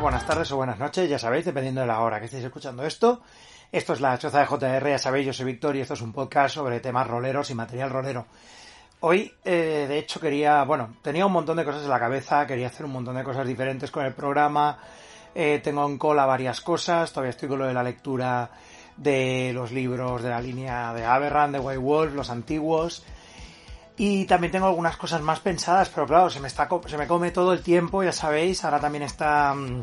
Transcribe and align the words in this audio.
buenas 0.00 0.26
tardes 0.26 0.50
o 0.52 0.56
buenas 0.56 0.78
noches, 0.78 1.10
ya 1.10 1.18
sabéis, 1.18 1.44
dependiendo 1.44 1.82
de 1.82 1.86
la 1.86 2.00
hora 2.00 2.18
que 2.18 2.24
estéis 2.24 2.44
escuchando 2.44 2.84
esto. 2.84 3.20
Esto 3.70 3.92
es 3.92 4.00
la 4.00 4.18
choza 4.18 4.40
de 4.40 4.46
JR, 4.46 4.88
ya 4.88 4.98
sabéis, 4.98 5.26
yo 5.26 5.32
soy 5.34 5.44
Víctor 5.44 5.76
y 5.76 5.80
esto 5.80 5.92
es 5.92 6.00
un 6.00 6.12
podcast 6.12 6.54
sobre 6.54 6.80
temas 6.80 7.06
roleros 7.06 7.50
y 7.50 7.54
material 7.54 7.90
rolero. 7.90 8.26
Hoy, 9.00 9.30
eh, 9.44 9.84
de 9.86 9.98
hecho, 9.98 10.18
quería, 10.18 10.64
bueno, 10.64 10.96
tenía 11.02 11.26
un 11.26 11.32
montón 11.32 11.58
de 11.58 11.66
cosas 11.66 11.82
en 11.82 11.90
la 11.90 12.00
cabeza, 12.00 12.46
quería 12.46 12.68
hacer 12.68 12.86
un 12.86 12.92
montón 12.92 13.14
de 13.14 13.24
cosas 13.24 13.46
diferentes 13.46 13.90
con 13.90 14.06
el 14.06 14.14
programa, 14.14 14.78
eh, 15.34 15.60
tengo 15.62 15.84
en 15.84 15.98
cola 15.98 16.24
varias 16.24 16.62
cosas, 16.62 17.12
todavía 17.12 17.30
estoy 17.30 17.50
con 17.50 17.58
lo 17.58 17.66
de 17.66 17.74
la 17.74 17.82
lectura 17.82 18.50
de 18.96 19.52
los 19.52 19.70
libros 19.70 20.22
de 20.22 20.30
la 20.30 20.40
línea 20.40 20.94
de 20.94 21.04
Aberrand, 21.04 21.54
de 21.54 21.60
White 21.60 21.78
Wolf, 21.78 22.14
los 22.14 22.30
antiguos, 22.30 23.04
y 23.96 24.24
también 24.24 24.50
tengo 24.50 24.66
algunas 24.66 24.96
cosas 24.96 25.20
más 25.20 25.40
pensadas, 25.40 25.90
pero 25.90 26.06
claro, 26.06 26.30
se 26.30 26.40
me, 26.40 26.48
está, 26.48 26.68
se 26.86 26.96
me 26.96 27.06
come 27.06 27.30
todo 27.30 27.52
el 27.52 27.62
tiempo, 27.62 28.02
ya 28.02 28.12
sabéis. 28.12 28.64
Ahora 28.64 28.80
también 28.80 29.02
está 29.02 29.52
mm, 29.54 29.82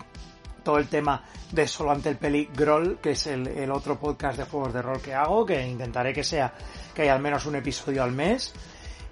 todo 0.63 0.79
el 0.79 0.87
tema 0.87 1.23
de 1.51 1.67
Solo 1.67 1.91
ante 1.91 2.09
el 2.09 2.17
Peli 2.17 2.49
Groll, 2.53 2.97
que 2.99 3.11
es 3.11 3.27
el, 3.27 3.71
otro 3.71 3.97
podcast 3.99 4.37
de 4.37 4.45
juegos 4.45 4.73
de 4.73 4.81
rol 4.81 5.01
que 5.01 5.13
hago, 5.13 5.45
que 5.45 5.65
intentaré 5.65 6.13
que 6.13 6.23
sea 6.23 6.53
que 6.93 7.03
haya 7.03 7.13
al 7.13 7.21
menos 7.21 7.45
un 7.45 7.55
episodio 7.55 8.03
al 8.03 8.11
mes. 8.11 8.53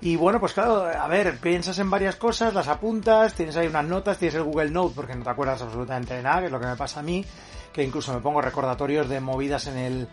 Y 0.01 0.17
bueno, 0.17 0.39
pues 0.39 0.53
claro, 0.53 0.85
a 0.85 1.07
ver, 1.07 1.37
piensas 1.39 1.79
en 1.79 1.89
varias 1.89 2.17
cosas, 2.17 2.53
las 2.53 2.67
apuntas, 2.67 3.33
tienes 3.33 3.55
ahí 3.55 3.67
unas 3.67 3.85
notas, 3.85 4.17
tienes 4.17 4.35
el 4.35 4.43
Google 4.43 4.69
Note 4.69 4.93
porque 4.95 5.15
no 5.15 5.23
te 5.23 5.29
acuerdas 5.29 5.61
absolutamente 5.61 6.15
de 6.15 6.23
nada, 6.23 6.39
que 6.41 6.45
es 6.47 6.51
lo 6.51 6.59
que 6.59 6.67
me 6.67 6.75
pasa 6.75 6.99
a 6.99 7.03
mí, 7.03 7.25
que 7.71 7.83
incluso 7.83 8.13
me 8.13 8.19
pongo 8.19 8.41
recordatorios 8.41 9.07
de 9.07 9.21
movidas 9.21 9.67
en 9.67 9.77
el, 9.77 10.07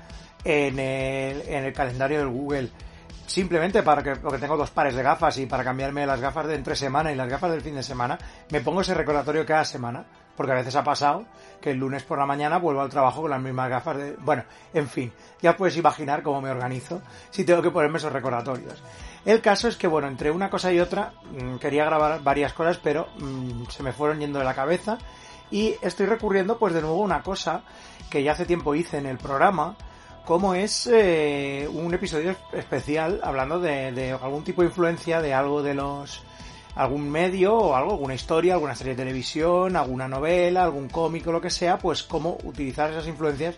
en 0.44 0.78
el, 0.78 1.42
en 1.48 1.64
el 1.64 1.72
calendario 1.72 2.18
del 2.18 2.28
Google 2.28 2.70
simplemente 3.32 3.82
para 3.82 4.02
que, 4.02 4.16
porque 4.16 4.38
tengo 4.38 4.58
dos 4.58 4.70
pares 4.70 4.94
de 4.94 5.02
gafas 5.02 5.38
y 5.38 5.46
para 5.46 5.64
cambiarme 5.64 6.04
las 6.04 6.20
gafas 6.20 6.46
de 6.46 6.54
entre 6.54 6.76
semana 6.76 7.10
y 7.10 7.14
las 7.14 7.30
gafas 7.30 7.50
del 7.50 7.62
fin 7.62 7.74
de 7.74 7.82
semana, 7.82 8.18
me 8.50 8.60
pongo 8.60 8.82
ese 8.82 8.92
recordatorio 8.92 9.46
cada 9.46 9.64
semana, 9.64 10.04
porque 10.36 10.52
a 10.52 10.56
veces 10.56 10.76
ha 10.76 10.84
pasado 10.84 11.24
que 11.58 11.70
el 11.70 11.78
lunes 11.78 12.02
por 12.02 12.18
la 12.18 12.26
mañana 12.26 12.58
vuelvo 12.58 12.82
al 12.82 12.90
trabajo 12.90 13.22
con 13.22 13.30
las 13.30 13.40
mismas 13.40 13.70
gafas 13.70 13.96
de, 13.96 14.16
bueno, 14.18 14.44
en 14.74 14.86
fin, 14.86 15.10
ya 15.40 15.56
puedes 15.56 15.78
imaginar 15.78 16.22
cómo 16.22 16.42
me 16.42 16.50
organizo 16.50 17.00
si 17.30 17.44
tengo 17.44 17.62
que 17.62 17.70
ponerme 17.70 17.96
esos 17.96 18.12
recordatorios. 18.12 18.82
El 19.24 19.40
caso 19.40 19.66
es 19.66 19.76
que, 19.76 19.86
bueno, 19.86 20.08
entre 20.08 20.30
una 20.30 20.50
cosa 20.50 20.70
y 20.70 20.78
otra, 20.78 21.14
mm, 21.30 21.56
quería 21.56 21.86
grabar 21.86 22.22
varias 22.22 22.52
cosas, 22.52 22.76
pero 22.76 23.08
mm, 23.18 23.64
se 23.70 23.82
me 23.82 23.92
fueron 23.92 24.20
yendo 24.20 24.40
de 24.40 24.44
la 24.44 24.54
cabeza 24.54 24.98
y 25.50 25.74
estoy 25.80 26.04
recurriendo 26.04 26.58
pues 26.58 26.74
de 26.74 26.82
nuevo 26.82 27.00
a 27.00 27.04
una 27.04 27.22
cosa 27.22 27.62
que 28.10 28.22
ya 28.22 28.32
hace 28.32 28.44
tiempo 28.44 28.74
hice 28.74 28.98
en 28.98 29.06
el 29.06 29.16
programa, 29.16 29.74
como 30.24 30.54
es 30.54 30.86
eh, 30.86 31.68
un 31.72 31.92
episodio 31.92 32.36
especial 32.52 33.20
hablando 33.22 33.58
de, 33.60 34.16
algún 34.22 34.44
tipo 34.44 34.62
de 34.62 34.68
influencia 34.68 35.20
de 35.20 35.34
algo 35.34 35.62
de 35.62 35.74
los 35.74 36.22
algún 36.74 37.10
medio 37.10 37.54
o 37.54 37.74
algo, 37.74 37.92
alguna 37.92 38.14
historia, 38.14 38.54
alguna 38.54 38.74
serie 38.74 38.94
de 38.94 39.02
televisión, 39.02 39.76
alguna 39.76 40.08
novela, 40.08 40.64
algún 40.64 40.88
cómic 40.88 41.26
o 41.26 41.32
lo 41.32 41.40
que 41.40 41.50
sea, 41.50 41.76
pues 41.76 42.02
cómo 42.02 42.38
utilizar 42.44 42.90
esas 42.90 43.06
influencias 43.06 43.56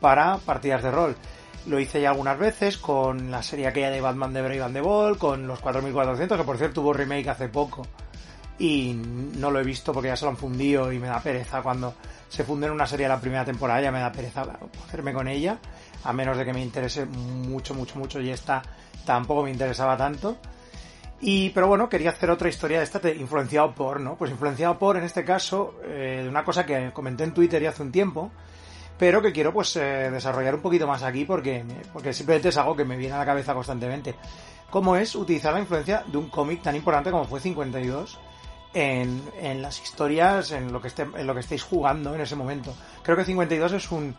para 0.00 0.38
partidas 0.38 0.82
de 0.82 0.90
rol. 0.90 1.16
Lo 1.66 1.80
hice 1.80 2.00
ya 2.00 2.10
algunas 2.10 2.38
veces 2.38 2.78
con 2.78 3.30
la 3.30 3.42
serie 3.42 3.66
aquella 3.66 3.90
de 3.90 4.00
Batman 4.00 4.32
de 4.32 4.40
Brave 4.40 4.62
and 4.62 4.74
the 4.74 4.80
Ball, 4.80 5.18
con 5.18 5.46
los 5.46 5.60
4400, 5.60 6.38
que 6.38 6.44
por 6.44 6.56
cierto 6.56 6.80
tuvo 6.80 6.92
remake 6.92 7.28
hace 7.28 7.48
poco 7.48 7.86
y 8.58 8.94
no 8.94 9.50
lo 9.50 9.60
he 9.60 9.64
visto 9.64 9.92
porque 9.92 10.08
ya 10.08 10.16
se 10.16 10.24
lo 10.24 10.30
han 10.30 10.36
fundido 10.36 10.92
y 10.92 10.98
me 10.98 11.08
da 11.08 11.20
pereza 11.20 11.62
cuando 11.62 11.94
se 12.28 12.44
funde 12.44 12.66
en 12.66 12.72
una 12.72 12.86
serie 12.86 13.04
de 13.04 13.10
la 13.10 13.20
primera 13.20 13.44
temporada, 13.44 13.80
ya 13.80 13.92
me 13.92 14.00
da 14.00 14.10
pereza 14.10 14.44
hacerme 14.86 15.12
con 15.12 15.28
ella 15.28 15.58
a 16.04 16.12
menos 16.12 16.36
de 16.36 16.44
que 16.44 16.52
me 16.52 16.62
interese 16.62 17.04
mucho, 17.04 17.74
mucho, 17.74 17.98
mucho 17.98 18.20
y 18.20 18.30
esta 18.30 18.62
tampoco 19.04 19.42
me 19.42 19.50
interesaba 19.50 19.96
tanto. 19.96 20.36
Y, 21.20 21.50
pero 21.50 21.66
bueno, 21.66 21.88
quería 21.88 22.10
hacer 22.10 22.30
otra 22.30 22.48
historia 22.48 22.78
de 22.78 22.84
esta 22.84 23.00
influenciado 23.10 23.74
por, 23.74 24.00
¿no? 24.00 24.16
Pues 24.16 24.30
influenciado 24.30 24.78
por, 24.78 24.96
en 24.96 25.04
este 25.04 25.24
caso, 25.24 25.76
eh, 25.84 26.26
una 26.28 26.44
cosa 26.44 26.66
que 26.66 26.92
comenté 26.92 27.24
en 27.24 27.32
Twitter 27.32 27.62
ya 27.62 27.70
hace 27.70 27.82
un 27.82 27.90
tiempo, 27.90 28.30
pero 28.98 29.22
que 29.22 29.32
quiero 29.32 29.52
pues 29.52 29.74
eh, 29.76 30.10
desarrollar 30.10 30.54
un 30.54 30.60
poquito 30.60 30.86
más 30.86 31.02
aquí 31.02 31.24
porque, 31.24 31.64
porque 31.92 32.12
simplemente 32.12 32.50
es 32.50 32.56
algo 32.58 32.76
que 32.76 32.84
me 32.84 32.96
viene 32.96 33.14
a 33.14 33.18
la 33.18 33.26
cabeza 33.26 33.54
constantemente. 33.54 34.14
Cómo 34.70 34.96
es 34.96 35.14
utilizar 35.14 35.54
la 35.54 35.60
influencia 35.60 36.04
de 36.06 36.18
un 36.18 36.28
cómic 36.28 36.62
tan 36.62 36.76
importante 36.76 37.10
como 37.10 37.24
fue 37.24 37.40
52 37.40 38.18
en, 38.76 39.22
en 39.40 39.62
las 39.62 39.82
historias, 39.82 40.50
en 40.52 40.70
lo, 40.70 40.82
que 40.82 40.88
esté, 40.88 41.02
en 41.02 41.26
lo 41.26 41.32
que 41.32 41.40
estéis 41.40 41.62
jugando 41.62 42.14
en 42.14 42.20
ese 42.20 42.36
momento. 42.36 42.74
Creo 43.02 43.16
que 43.16 43.24
52 43.24 43.72
es 43.72 43.90
un, 43.90 44.14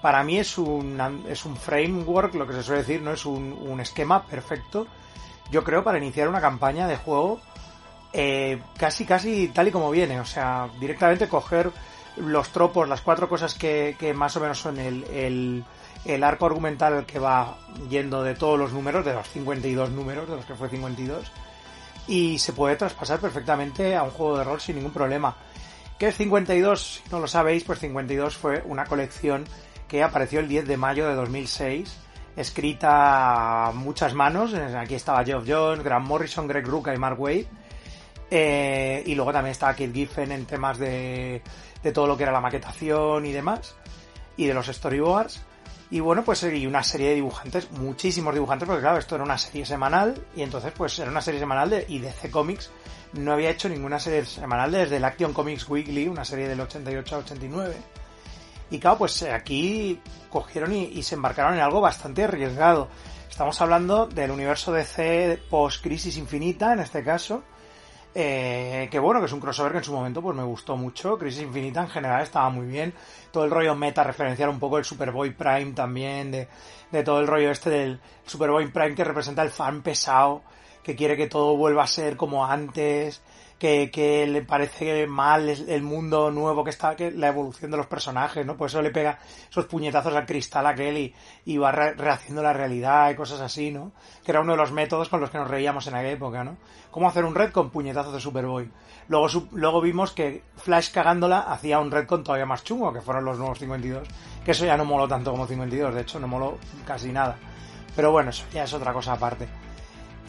para 0.00 0.24
mí 0.24 0.38
es 0.38 0.56
un, 0.56 0.98
es 1.28 1.44
un 1.44 1.54
framework, 1.54 2.34
lo 2.34 2.46
que 2.46 2.54
se 2.54 2.62
suele 2.62 2.80
decir, 2.80 3.02
no 3.02 3.12
es 3.12 3.26
un, 3.26 3.52
un 3.52 3.80
esquema 3.80 4.24
perfecto, 4.24 4.86
yo 5.50 5.62
creo, 5.62 5.84
para 5.84 5.98
iniciar 5.98 6.26
una 6.26 6.40
campaña 6.40 6.88
de 6.88 6.96
juego 6.96 7.38
eh, 8.14 8.62
casi, 8.78 9.04
casi 9.04 9.48
tal 9.48 9.68
y 9.68 9.72
como 9.72 9.90
viene. 9.90 10.18
O 10.20 10.24
sea, 10.24 10.70
directamente 10.80 11.28
coger 11.28 11.70
los 12.16 12.48
tropos, 12.48 12.88
las 12.88 13.02
cuatro 13.02 13.28
cosas 13.28 13.54
que, 13.54 13.94
que 13.98 14.14
más 14.14 14.34
o 14.36 14.40
menos 14.40 14.58
son 14.58 14.78
el, 14.78 15.04
el, 15.04 15.64
el 16.06 16.24
arco 16.24 16.46
argumental 16.46 17.04
que 17.04 17.18
va 17.18 17.58
yendo 17.90 18.22
de 18.22 18.34
todos 18.34 18.58
los 18.58 18.72
números, 18.72 19.04
de 19.04 19.12
los 19.12 19.28
52 19.28 19.90
números, 19.90 20.30
de 20.30 20.36
los 20.36 20.46
que 20.46 20.54
fue 20.54 20.70
52, 20.70 21.30
y 22.08 22.38
se 22.38 22.54
puede 22.54 22.76
traspasar 22.76 23.20
perfectamente 23.20 23.94
a 23.94 24.02
un 24.02 24.10
juego 24.10 24.38
de 24.38 24.44
rol 24.44 24.60
sin 24.60 24.76
ningún 24.76 24.92
problema. 24.92 25.36
¿Qué 25.98 26.08
es 26.08 26.16
52? 26.16 27.02
Si 27.04 27.10
no 27.10 27.20
lo 27.20 27.26
sabéis, 27.26 27.64
pues 27.64 27.78
52 27.80 28.36
fue 28.36 28.62
una 28.64 28.86
colección 28.86 29.44
que 29.86 30.02
apareció 30.02 30.40
el 30.40 30.48
10 30.48 30.66
de 30.66 30.76
mayo 30.76 31.06
de 31.08 31.14
2006, 31.14 31.92
escrita 32.36 33.68
a 33.68 33.72
muchas 33.72 34.14
manos. 34.14 34.54
Aquí 34.54 34.94
estaba 34.94 35.24
Geoff 35.24 35.44
Jones, 35.46 35.82
Grant 35.82 36.06
Morrison, 36.06 36.46
Greg 36.46 36.66
Rucka 36.66 36.94
y 36.94 36.98
Mark 36.98 37.20
Wade. 37.20 37.46
Eh, 38.30 39.02
y 39.06 39.14
luego 39.14 39.32
también 39.32 39.52
estaba 39.52 39.74
Kit 39.74 39.92
Giffen 39.92 40.32
en 40.32 40.44
temas 40.44 40.78
de, 40.78 41.42
de 41.82 41.92
todo 41.92 42.06
lo 42.06 42.16
que 42.16 42.22
era 42.22 42.32
la 42.32 42.40
maquetación 42.40 43.26
y 43.26 43.32
demás. 43.32 43.74
Y 44.36 44.46
de 44.46 44.54
los 44.54 44.66
storyboards. 44.66 45.42
Y 45.90 46.00
bueno, 46.00 46.22
pues 46.22 46.42
y 46.42 46.66
una 46.66 46.82
serie 46.82 47.08
de 47.10 47.14
dibujantes, 47.14 47.70
muchísimos 47.70 48.34
dibujantes, 48.34 48.66
porque 48.66 48.82
claro, 48.82 48.98
esto 48.98 49.14
era 49.14 49.24
una 49.24 49.38
serie 49.38 49.64
semanal, 49.64 50.22
y 50.36 50.42
entonces 50.42 50.72
pues 50.76 50.98
era 50.98 51.10
una 51.10 51.22
serie 51.22 51.40
semanal 51.40 51.70
de, 51.70 51.86
y 51.88 51.98
DC 51.98 52.30
Comics 52.30 52.70
no 53.12 53.32
había 53.32 53.50
hecho 53.50 53.68
ninguna 53.68 53.98
serie 53.98 54.24
semanal 54.24 54.70
desde 54.70 54.96
el 54.96 55.04
Action 55.04 55.32
Comics 55.32 55.68
Weekly, 55.68 56.08
una 56.08 56.24
serie 56.24 56.48
del 56.48 56.60
88 56.60 57.14
a 57.14 57.18
89. 57.18 57.76
Y 58.70 58.78
claro, 58.78 58.98
pues 58.98 59.22
aquí 59.22 60.00
cogieron 60.30 60.74
y, 60.74 61.02
se 61.02 61.14
embarcaron 61.14 61.54
en 61.54 61.60
algo 61.60 61.80
bastante 61.80 62.24
arriesgado. 62.24 62.88
Estamos 63.28 63.60
hablando 63.60 64.06
del 64.06 64.30
universo 64.30 64.72
DC 64.72 65.40
post-crisis 65.48 66.18
infinita, 66.18 66.72
en 66.72 66.80
este 66.80 67.02
caso. 67.02 67.42
Eh, 68.20 68.88
que 68.90 68.98
bueno, 68.98 69.20
que 69.20 69.26
es 69.26 69.32
un 69.32 69.38
crossover 69.38 69.70
que 69.70 69.78
en 69.78 69.84
su 69.84 69.92
momento 69.92 70.20
pues 70.20 70.36
me 70.36 70.42
gustó 70.42 70.76
mucho. 70.76 71.16
Crisis 71.16 71.44
Infinita 71.44 71.82
en 71.82 71.88
general 71.88 72.20
estaba 72.20 72.50
muy 72.50 72.66
bien. 72.66 72.92
Todo 73.30 73.44
el 73.44 73.50
rollo 73.52 73.76
meta, 73.76 74.02
referenciar 74.02 74.48
un 74.48 74.58
poco 74.58 74.76
el 74.76 74.84
Superboy 74.84 75.30
Prime 75.30 75.70
también, 75.70 76.32
de, 76.32 76.48
de 76.90 77.04
todo 77.04 77.20
el 77.20 77.28
rollo 77.28 77.52
este 77.52 77.70
del 77.70 78.00
Superboy 78.26 78.72
Prime 78.72 78.96
que 78.96 79.04
representa 79.04 79.42
el 79.44 79.50
fan 79.50 79.82
pesado, 79.82 80.42
que 80.82 80.96
quiere 80.96 81.16
que 81.16 81.28
todo 81.28 81.56
vuelva 81.56 81.84
a 81.84 81.86
ser 81.86 82.16
como 82.16 82.44
antes, 82.44 83.22
que, 83.58 83.90
que 83.90 84.26
le 84.26 84.42
parece 84.42 85.06
mal 85.06 85.48
el 85.48 85.82
mundo 85.82 86.30
nuevo 86.30 86.62
que 86.62 86.70
está, 86.70 86.94
que 86.94 87.10
la 87.10 87.28
evolución 87.28 87.70
de 87.70 87.76
los 87.76 87.86
personajes, 87.86 88.46
¿no? 88.46 88.56
Pues 88.56 88.72
eso 88.72 88.82
le 88.82 88.90
pega 88.90 89.18
esos 89.50 89.66
puñetazos 89.66 90.14
al 90.14 90.26
cristal 90.26 90.66
aquel 90.66 91.12
y, 91.44 91.58
va 91.58 91.72
rehaciendo 91.72 92.42
la 92.42 92.52
realidad 92.52 93.10
y 93.10 93.16
cosas 93.16 93.40
así, 93.40 93.70
¿no? 93.70 93.92
Que 94.24 94.30
era 94.30 94.40
uno 94.40 94.52
de 94.52 94.58
los 94.58 94.70
métodos 94.70 95.08
con 95.08 95.20
los 95.20 95.30
que 95.30 95.38
nos 95.38 95.48
reíamos 95.48 95.86
en 95.88 95.94
aquella 95.94 96.12
época, 96.12 96.44
¿no? 96.44 96.56
Cómo 96.90 97.08
hacer 97.08 97.24
un 97.24 97.34
red 97.34 97.50
con 97.50 97.70
puñetazos 97.70 98.12
de 98.12 98.20
Superboy. 98.20 98.70
Luego, 99.08 99.26
luego 99.52 99.80
vimos 99.80 100.12
que 100.12 100.42
Flash 100.56 100.92
cagándola 100.92 101.40
hacía 101.40 101.80
un 101.80 101.90
red 101.90 102.06
con 102.06 102.22
todavía 102.22 102.46
más 102.46 102.62
chungo, 102.62 102.92
que 102.92 103.00
fueron 103.00 103.24
los 103.24 103.38
nuevos 103.38 103.58
52. 103.58 104.06
Que 104.44 104.52
eso 104.52 104.64
ya 104.64 104.76
no 104.76 104.84
moló 104.84 105.08
tanto 105.08 105.30
como 105.30 105.46
52, 105.46 105.94
de 105.94 106.00
hecho 106.00 106.20
no 106.20 106.28
moló 106.28 106.58
casi 106.86 107.10
nada. 107.10 107.36
Pero 107.96 108.12
bueno, 108.12 108.30
eso 108.30 108.44
ya 108.52 108.64
es 108.64 108.72
otra 108.72 108.92
cosa 108.92 109.14
aparte. 109.14 109.48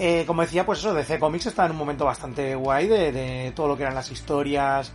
Eh, 0.02 0.24
como 0.26 0.44
decía, 0.44 0.66
pues 0.66 0.80
eso, 0.80 0.94
DC 0.94 1.20
Comics 1.20 1.48
está 1.48 1.66
en 1.66 1.72
un 1.72 1.78
momento 1.78 2.06
bastante 2.06 2.56
guay 2.56 2.88
de, 2.88 3.52
todo 3.54 3.68
lo 3.68 3.76
que 3.76 3.84
eran 3.84 3.96
las 3.96 4.10
historias, 4.10 4.94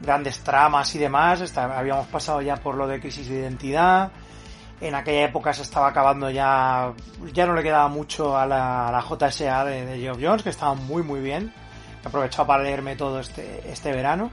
grandes 0.00 0.38
tramas 0.40 0.94
y 0.94 0.98
demás. 1.00 1.56
habíamos 1.56 2.06
pasado 2.06 2.40
ya 2.40 2.56
por 2.56 2.76
lo 2.76 2.86
de 2.86 3.00
crisis 3.00 3.28
de 3.28 3.40
identidad. 3.40 4.12
En 4.80 4.94
aquella 4.94 5.24
época 5.24 5.52
se 5.52 5.62
estaba 5.62 5.88
acabando 5.88 6.30
ya, 6.30 6.92
ya 7.32 7.46
no 7.46 7.54
le 7.54 7.64
quedaba 7.64 7.88
mucho 7.88 8.38
a 8.38 8.46
la, 8.46 9.04
JSA 9.08 9.64
de, 9.64 9.86
de 9.86 9.98
Geoff 9.98 10.18
Jones, 10.20 10.44
que 10.44 10.50
estaba 10.50 10.74
muy 10.74 11.02
muy 11.02 11.20
bien. 11.20 11.52
He 12.04 12.06
aprovechado 12.06 12.46
para 12.46 12.62
leerme 12.62 12.94
todo 12.94 13.18
este, 13.18 13.68
este 13.68 13.90
verano. 13.90 14.30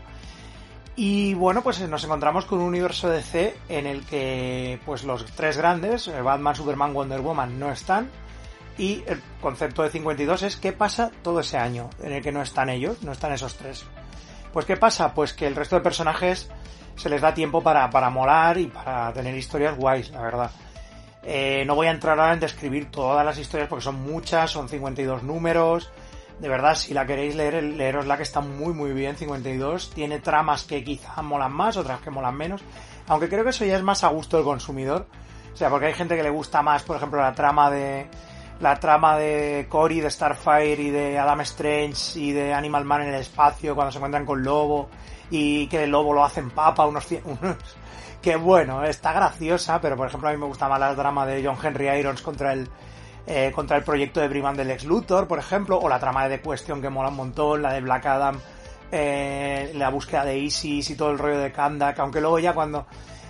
Y 0.96 1.34
bueno, 1.34 1.64
pues 1.64 1.80
nos 1.82 2.04
encontramos 2.04 2.46
con 2.46 2.60
un 2.60 2.66
universo 2.66 3.10
DC 3.10 3.58
en 3.70 3.88
el 3.88 4.06
que 4.06 4.80
pues 4.86 5.04
los 5.04 5.26
tres 5.26 5.58
grandes, 5.58 6.12
Batman, 6.24 6.56
Superman, 6.56 6.94
Wonder 6.94 7.22
Woman, 7.22 7.58
no 7.58 7.72
están 7.72 8.10
y 8.80 9.04
el 9.06 9.22
concepto 9.42 9.84
de 9.84 9.90
52 9.90 10.44
es 10.44 10.56
qué 10.56 10.74
pasa 10.74 11.12
todo 11.22 11.42
ese 11.42 11.58
año 11.58 11.90
en 12.02 12.14
el 12.14 12.24
que 12.24 12.32
no 12.32 12.42
están 12.42 12.70
ellos, 12.70 13.04
no 13.04 13.12
están 13.12 13.34
esos 13.34 13.56
tres. 13.56 13.86
Pues 14.52 14.66
qué 14.66 14.78
pasa, 14.78 15.14
pues 15.14 15.34
que 15.34 15.46
el 15.46 15.56
resto 15.56 15.76
de 15.76 15.82
personajes 15.82 16.50
se 16.96 17.10
les 17.10 17.22
da 17.22 17.34
tiempo 17.34 17.62
para, 17.62 17.90
para 17.92 18.10
molar 18.10 18.58
y 18.58 18.68
para 18.68 19.14
tener 19.14 19.36
historias 19.36 19.78
guays, 19.78 20.10
la 20.10 20.22
verdad. 20.22 20.52
Eh, 21.22 21.64
no 21.68 21.76
voy 21.76 21.88
a 21.88 21.92
entrar 21.92 22.20
ahora 22.20 22.34
en 22.34 22.40
describir 22.40 22.90
todas 22.90 23.24
las 23.24 23.38
historias 23.38 23.70
porque 23.70 23.84
son 23.84 24.02
muchas, 24.02 24.50
son 24.50 24.68
52 24.68 25.22
números, 25.22 25.92
de 26.40 26.48
verdad, 26.48 26.76
si 26.76 26.94
la 26.94 27.06
queréis 27.06 27.36
leer, 27.36 27.62
leeros 27.62 28.08
la 28.08 28.16
que 28.16 28.24
está 28.24 28.40
muy 28.40 28.74
muy 28.74 28.94
bien, 28.94 29.18
52. 29.18 29.92
Tiene 29.94 30.20
tramas 30.20 30.64
que 30.64 30.84
quizá 30.84 31.22
molan 31.22 31.52
más, 31.52 31.76
otras 31.76 32.00
que 32.00 32.10
molan 32.10 32.36
menos. 32.36 32.62
Aunque 33.08 33.28
creo 33.28 33.44
que 33.44 33.50
eso 33.50 33.66
ya 33.66 33.76
es 33.76 33.84
más 33.84 34.04
a 34.06 34.08
gusto 34.08 34.38
del 34.38 34.46
consumidor. 34.46 35.08
O 35.54 35.58
sea, 35.58 35.70
porque 35.70 35.88
hay 35.88 35.94
gente 35.94 36.16
que 36.16 36.24
le 36.24 36.30
gusta 36.30 36.62
más, 36.62 36.84
por 36.84 36.96
ejemplo, 36.96 37.22
la 37.22 37.34
trama 37.34 37.70
de. 37.70 38.08
La 38.60 38.80
trama 38.80 39.18
de 39.18 39.68
Cory, 39.70 40.02
de 40.02 40.12
Starfire 40.12 40.82
y 40.82 40.90
de 40.90 41.18
Adam 41.18 41.42
Strange 41.42 42.20
y 42.20 42.32
de 42.32 42.54
Animal 42.54 42.86
Man 42.86 43.04
en 43.04 43.10
el 43.10 43.22
espacio 43.22 43.74
cuando 43.74 43.92
se 43.92 43.98
encuentran 43.98 44.26
con 44.26 44.44
Lobo 44.44 44.90
y 45.32 45.68
que 45.68 45.84
el 45.84 45.92
Lobo 45.92 46.14
lo 46.14 46.24
hacen 46.24 46.50
papa, 46.50 46.86
unos, 46.86 47.08
unos 47.24 47.58
que 48.22 48.36
bueno, 48.36 48.84
está 48.84 49.14
graciosa, 49.14 49.80
pero 49.80 49.96
por 49.96 50.08
ejemplo 50.08 50.30
a 50.30 50.32
mí 50.34 50.38
me 50.38 50.46
gusta 50.46 50.68
más 50.68 50.80
la 50.80 50.96
trama 50.96 51.26
de 51.26 51.44
John 51.46 51.58
Henry 51.64 51.88
Irons 51.88 52.22
contra 52.22 52.54
el 52.54 52.70
eh, 53.32 53.52
contra 53.54 53.78
el 53.78 53.84
proyecto 53.84 54.20
de 54.20 54.28
Briman 54.28 54.58
del 54.58 54.72
ex 54.72 54.86
Luthor, 54.86 55.28
por 55.28 55.38
ejemplo, 55.38 55.78
o 55.80 55.88
la 55.88 56.00
trama 56.00 56.28
de 56.28 56.38
The 56.38 56.44
Question 56.50 56.82
que 56.82 56.90
mola 56.90 57.10
un 57.10 57.16
montón, 57.16 57.62
la 57.62 57.74
de 57.74 57.82
Black 57.82 58.08
Adam, 58.08 58.40
eh, 58.92 59.72
la 59.76 59.90
búsqueda 59.90 60.26
de 60.26 60.40
Isis 60.40 60.90
y 60.90 60.96
todo 60.96 61.12
el 61.12 61.20
rollo 61.20 61.38
de 61.38 61.52
Kandak, 61.52 62.00
aunque 62.00 62.22
luego 62.22 62.40
ya 62.40 62.54
cuando 62.54 62.88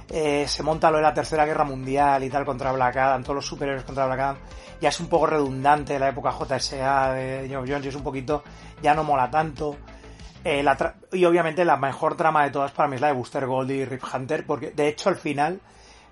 eh, 0.10 0.48
se 0.48 0.64
monta 0.64 0.90
lo 0.90 0.98
de 0.98 1.04
la 1.04 1.14
Tercera 1.14 1.46
Guerra 1.46 1.64
Mundial 1.64 2.24
y 2.24 2.30
tal 2.30 2.46
contra 2.46 2.72
Black 2.72 2.98
Adam, 2.98 3.24
todos 3.24 3.36
los 3.36 3.46
superhéroes 3.46 3.84
contra 3.84 4.06
Black 4.08 4.20
Adam, 4.20 4.38
ya 4.82 4.90
es 4.90 5.00
un 5.00 5.08
poco 5.08 5.28
redundante 5.28 6.00
la 6.00 6.10
época 6.10 6.32
JSA 6.32 7.14
de 7.14 7.48
Geoff 7.48 7.66
Jones 7.68 7.86
y 7.86 7.90
es 7.90 7.96
un 7.96 8.04
poquito, 8.04 8.44
ya 8.82 8.96
no 8.96 9.04
mola 9.04 9.30
tanto. 9.30 9.78
y 11.12 11.26
obviamente 11.26 11.64
la 11.64 11.78
mejor 11.78 12.16
trama 12.18 12.44
de 12.44 12.52
todas 12.52 12.72
para 12.72 12.90
mí 12.90 12.96
es 12.96 13.02
la 13.02 13.08
de 13.08 13.14
Booster 13.14 13.46
Gold 13.46 13.72
y 13.72 13.86
Rip 13.86 14.04
Hunter, 14.14 14.46
porque 14.46 14.72
de 14.72 14.88
hecho 14.88 15.10
al 15.10 15.16
final 15.16 15.60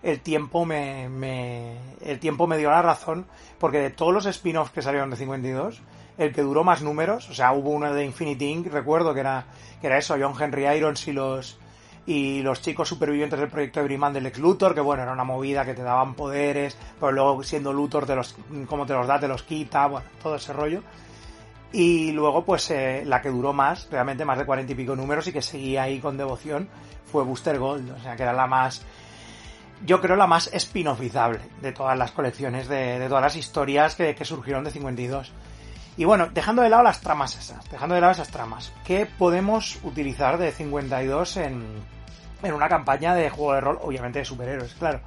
el 0.03 0.21
tiempo 0.21 0.63
me, 0.63 1.09
me, 1.09 1.77
el 2.01 2.19
tiempo 2.19 2.45
me 2.45 2.57
dio 2.57 2.69
la 2.69 2.81
razón, 2.81 3.25
porque 3.57 3.79
de 3.79 3.89
todos 3.89 4.13
los 4.13 4.25
spin-offs 4.27 4.71
que 4.71 4.81
salieron 4.83 5.09
de 5.09 5.17
52, 5.17 5.81
el 6.17 6.33
que 6.33 6.41
duró 6.41 6.63
más 6.63 6.81
números, 6.81 7.29
o 7.29 7.33
sea, 7.33 7.51
hubo 7.53 7.71
uno 7.71 7.91
de 7.93 8.05
Infinity 8.05 8.45
Inc., 8.45 8.67
recuerdo 8.67 9.13
que 9.13 9.21
era, 9.21 9.45
que 9.81 9.87
era 9.87 9.97
eso, 9.97 10.15
John 10.19 10.35
Henry 10.39 10.67
Irons 10.67 11.07
y 11.07 11.13
los, 11.13 11.59
y 12.07 12.41
los 12.41 12.61
chicos 12.61 12.87
supervivientes 12.87 13.37
del 13.37 13.49
proyecto 13.49 13.81
de 13.81 13.85
Briman 13.85 14.13
del 14.13 14.25
ex 14.25 14.39
Luthor, 14.39 14.73
que 14.73 14.79
bueno, 14.79 15.03
era 15.03 15.11
una 15.11 15.25
movida 15.25 15.65
que 15.65 15.73
te 15.73 15.83
daban 15.83 16.13
poderes, 16.15 16.77
pero 16.97 17.11
luego 17.11 17.43
siendo 17.43 17.73
Luthor 17.73 18.05
te 18.05 18.15
los, 18.15 18.33
como 18.65 18.85
te 18.85 18.93
los 18.93 19.05
da, 19.05 19.19
te 19.19 19.27
los 19.27 19.43
quita, 19.43 19.87
bueno, 19.87 20.07
todo 20.23 20.35
ese 20.37 20.53
rollo. 20.53 20.81
Y 21.73 22.13
luego, 22.13 22.45
pues, 22.45 22.71
eh, 22.71 23.03
la 23.05 23.21
que 23.21 23.27
duró 23.27 23.51
más, 23.51 23.89
realmente 23.91 24.23
más 24.23 24.37
de 24.37 24.45
cuarenta 24.45 24.71
y 24.71 24.75
pico 24.75 24.95
números 24.95 25.27
y 25.27 25.33
que 25.33 25.41
seguía 25.41 25.83
ahí 25.83 25.99
con 25.99 26.15
devoción, 26.15 26.69
fue 27.11 27.25
Booster 27.25 27.59
Gold, 27.59 27.91
o 27.91 27.99
sea, 27.99 28.15
que 28.15 28.23
era 28.23 28.31
la 28.31 28.47
más, 28.47 28.85
yo 29.85 29.99
creo 29.99 30.15
la 30.15 30.27
más 30.27 30.49
spin-offizable 30.53 31.41
de 31.61 31.73
todas 31.73 31.97
las 31.97 32.11
colecciones, 32.11 32.69
de, 32.69 33.05
todas 33.09 33.21
las 33.21 33.35
historias 33.35 33.95
que, 33.95 34.15
surgieron 34.23 34.63
de 34.63 34.71
52. 34.71 35.33
Y 35.97 36.05
bueno, 36.05 36.29
dejando 36.33 36.61
de 36.61 36.69
lado 36.69 36.83
las 36.83 37.01
tramas 37.01 37.35
esas, 37.35 37.69
dejando 37.69 37.95
de 37.95 38.01
lado 38.01 38.13
esas 38.13 38.29
tramas, 38.29 38.71
¿qué 38.85 39.05
podemos 39.05 39.79
utilizar 39.83 40.37
de 40.37 40.51
52 40.53 41.37
en, 41.37 41.96
en 42.43 42.53
una 42.53 42.69
campaña 42.69 43.15
de 43.15 43.29
juego 43.29 43.53
de 43.53 43.61
rol, 43.61 43.79
obviamente 43.81 44.19
de 44.19 44.25
superhéroes, 44.25 44.73
claro? 44.75 44.99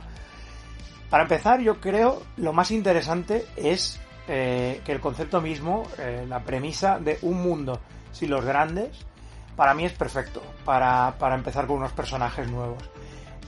Para 1.08 1.24
empezar, 1.24 1.60
yo 1.60 1.80
creo 1.80 2.22
lo 2.36 2.52
más 2.52 2.70
interesante 2.70 3.46
es 3.56 4.00
eh, 4.28 4.80
que 4.84 4.92
el 4.92 5.00
concepto 5.00 5.40
mismo, 5.40 5.84
eh, 5.98 6.24
la 6.28 6.40
premisa 6.40 6.98
de 6.98 7.18
un 7.22 7.42
mundo 7.42 7.80
sin 8.12 8.30
los 8.30 8.44
grandes, 8.44 8.90
para 9.56 9.74
mí 9.74 9.84
es 9.84 9.92
perfecto 9.92 10.42
para, 10.64 11.16
para 11.18 11.34
empezar 11.34 11.66
con 11.66 11.78
unos 11.78 11.92
personajes 11.92 12.48
nuevos 12.48 12.82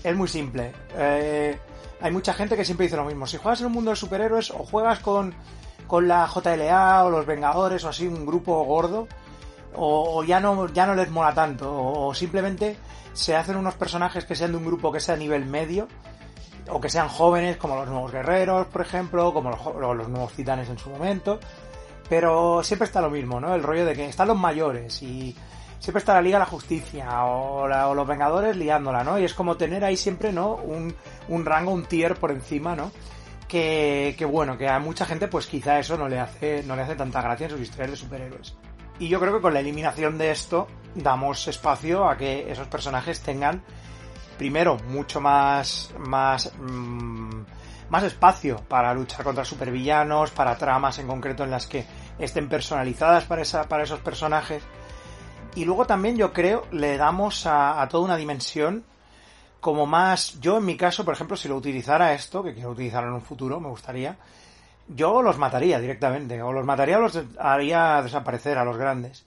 es 0.02 0.16
muy 0.16 0.28
simple. 0.28 0.72
Eh, 0.96 1.58
hay 2.00 2.10
mucha 2.10 2.32
gente 2.34 2.56
que 2.56 2.64
siempre 2.64 2.86
dice 2.86 2.96
lo 2.96 3.04
mismo. 3.04 3.26
Si 3.26 3.36
juegas 3.36 3.60
en 3.60 3.66
un 3.66 3.72
mundo 3.72 3.90
de 3.90 3.96
superhéroes 3.96 4.50
o 4.50 4.58
juegas 4.58 4.98
con, 5.00 5.34
con 5.86 6.08
la 6.08 6.26
JLA 6.26 7.04
o 7.04 7.10
los 7.10 7.26
Vengadores 7.26 7.84
o 7.84 7.88
así, 7.88 8.06
un 8.06 8.26
grupo 8.26 8.64
gordo, 8.64 9.06
o, 9.74 10.24
ya, 10.24 10.40
no, 10.40 10.68
ya 10.68 10.86
no 10.86 10.94
les 10.94 11.10
mola 11.10 11.32
tanto, 11.32 11.72
o, 11.72 12.14
simplemente 12.14 12.76
se 13.12 13.36
hacen 13.36 13.56
unos 13.56 13.74
personajes 13.74 14.24
que 14.24 14.34
sean 14.34 14.52
de 14.52 14.58
un 14.58 14.64
grupo 14.64 14.92
que 14.92 15.00
sea 15.00 15.14
a 15.14 15.18
nivel 15.18 15.44
medio, 15.46 15.88
o 16.70 16.80
que 16.80 16.88
sean 16.88 17.08
jóvenes, 17.08 17.56
como 17.56 17.76
los 17.76 17.88
nuevos 17.88 18.12
guerreros, 18.12 18.66
por 18.68 18.82
ejemplo, 18.82 19.32
como 19.32 19.50
los, 19.50 19.96
los 19.96 20.08
nuevos 20.08 20.32
titanes 20.32 20.68
en 20.68 20.78
su 20.78 20.90
momento. 20.90 21.40
Pero 22.08 22.62
siempre 22.62 22.86
está 22.86 23.00
lo 23.00 23.10
mismo, 23.10 23.40
¿no? 23.40 23.54
El 23.54 23.62
rollo 23.62 23.84
de 23.84 23.94
que 23.94 24.06
están 24.06 24.28
los 24.28 24.38
mayores 24.38 25.02
y 25.02 25.34
siempre 25.78 25.98
está 25.98 26.14
la 26.14 26.22
Liga 26.22 26.38
de 26.38 26.44
la 26.44 26.50
Justicia 26.50 27.24
o, 27.24 27.66
los 27.66 28.06
Vengadores 28.06 28.56
liándola, 28.56 29.02
¿no? 29.02 29.18
Y 29.18 29.24
es 29.24 29.34
como 29.34 29.56
tener 29.56 29.84
ahí 29.84 29.96
siempre, 29.96 30.32
¿no? 30.32 30.54
Un, 30.54 30.94
un 31.28 31.44
rango, 31.44 31.72
un 31.72 31.84
tier 31.84 32.14
por 32.14 32.30
encima, 32.30 32.76
¿no? 32.76 32.92
Que, 33.48 34.14
que, 34.16 34.24
bueno, 34.24 34.56
que 34.56 34.68
a 34.68 34.78
mucha 34.78 35.04
gente 35.04 35.28
pues 35.28 35.46
quizá 35.46 35.78
eso 35.78 35.98
no 35.98 36.08
le 36.08 36.18
hace, 36.20 36.62
no 36.62 36.76
le 36.76 36.82
hace 36.82 36.94
tanta 36.94 37.20
gracia 37.20 37.46
en 37.46 37.50
sus 37.50 37.60
historias 37.60 37.90
de 37.90 37.96
superhéroes. 37.96 38.54
Y 39.02 39.08
yo 39.08 39.18
creo 39.18 39.32
que 39.34 39.40
con 39.40 39.52
la 39.52 39.58
eliminación 39.58 40.16
de 40.16 40.30
esto 40.30 40.68
damos 40.94 41.48
espacio 41.48 42.08
a 42.08 42.16
que 42.16 42.48
esos 42.48 42.68
personajes 42.68 43.20
tengan 43.20 43.60
primero 44.38 44.76
mucho 44.90 45.20
más 45.20 45.92
más 45.98 46.52
mmm, 46.56 47.42
más 47.90 48.04
espacio 48.04 48.62
para 48.68 48.94
luchar 48.94 49.24
contra 49.24 49.44
supervillanos, 49.44 50.30
para 50.30 50.56
tramas 50.56 51.00
en 51.00 51.08
concreto 51.08 51.42
en 51.42 51.50
las 51.50 51.66
que 51.66 51.84
estén 52.16 52.48
personalizadas 52.48 53.24
para 53.24 53.42
esa, 53.42 53.68
para 53.68 53.82
esos 53.82 53.98
personajes. 53.98 54.62
Y 55.56 55.64
luego 55.64 55.84
también 55.84 56.16
yo 56.16 56.32
creo 56.32 56.68
le 56.70 56.96
damos 56.96 57.44
a, 57.44 57.84
toda 57.90 58.04
una 58.04 58.16
dimensión 58.16 58.84
como 59.60 59.84
más, 59.84 60.38
yo 60.38 60.58
en 60.58 60.64
mi 60.64 60.76
caso, 60.76 61.04
por 61.04 61.14
ejemplo, 61.14 61.36
si 61.36 61.48
lo 61.48 61.56
utilizara 61.56 62.14
esto, 62.14 62.40
que 62.44 62.54
quiero 62.54 62.70
utilizarlo 62.70 63.08
en 63.08 63.16
un 63.16 63.22
futuro, 63.22 63.58
me 63.58 63.68
gustaría, 63.68 64.16
yo 64.88 65.22
los 65.22 65.38
mataría 65.38 65.78
directamente, 65.80 66.42
o 66.42 66.52
los 66.52 66.64
mataría 66.64 66.98
o 66.98 67.02
los 67.02 67.18
haría 67.38 68.02
desaparecer 68.02 68.58
a 68.58 68.64
los 68.64 68.76
grandes. 68.76 69.24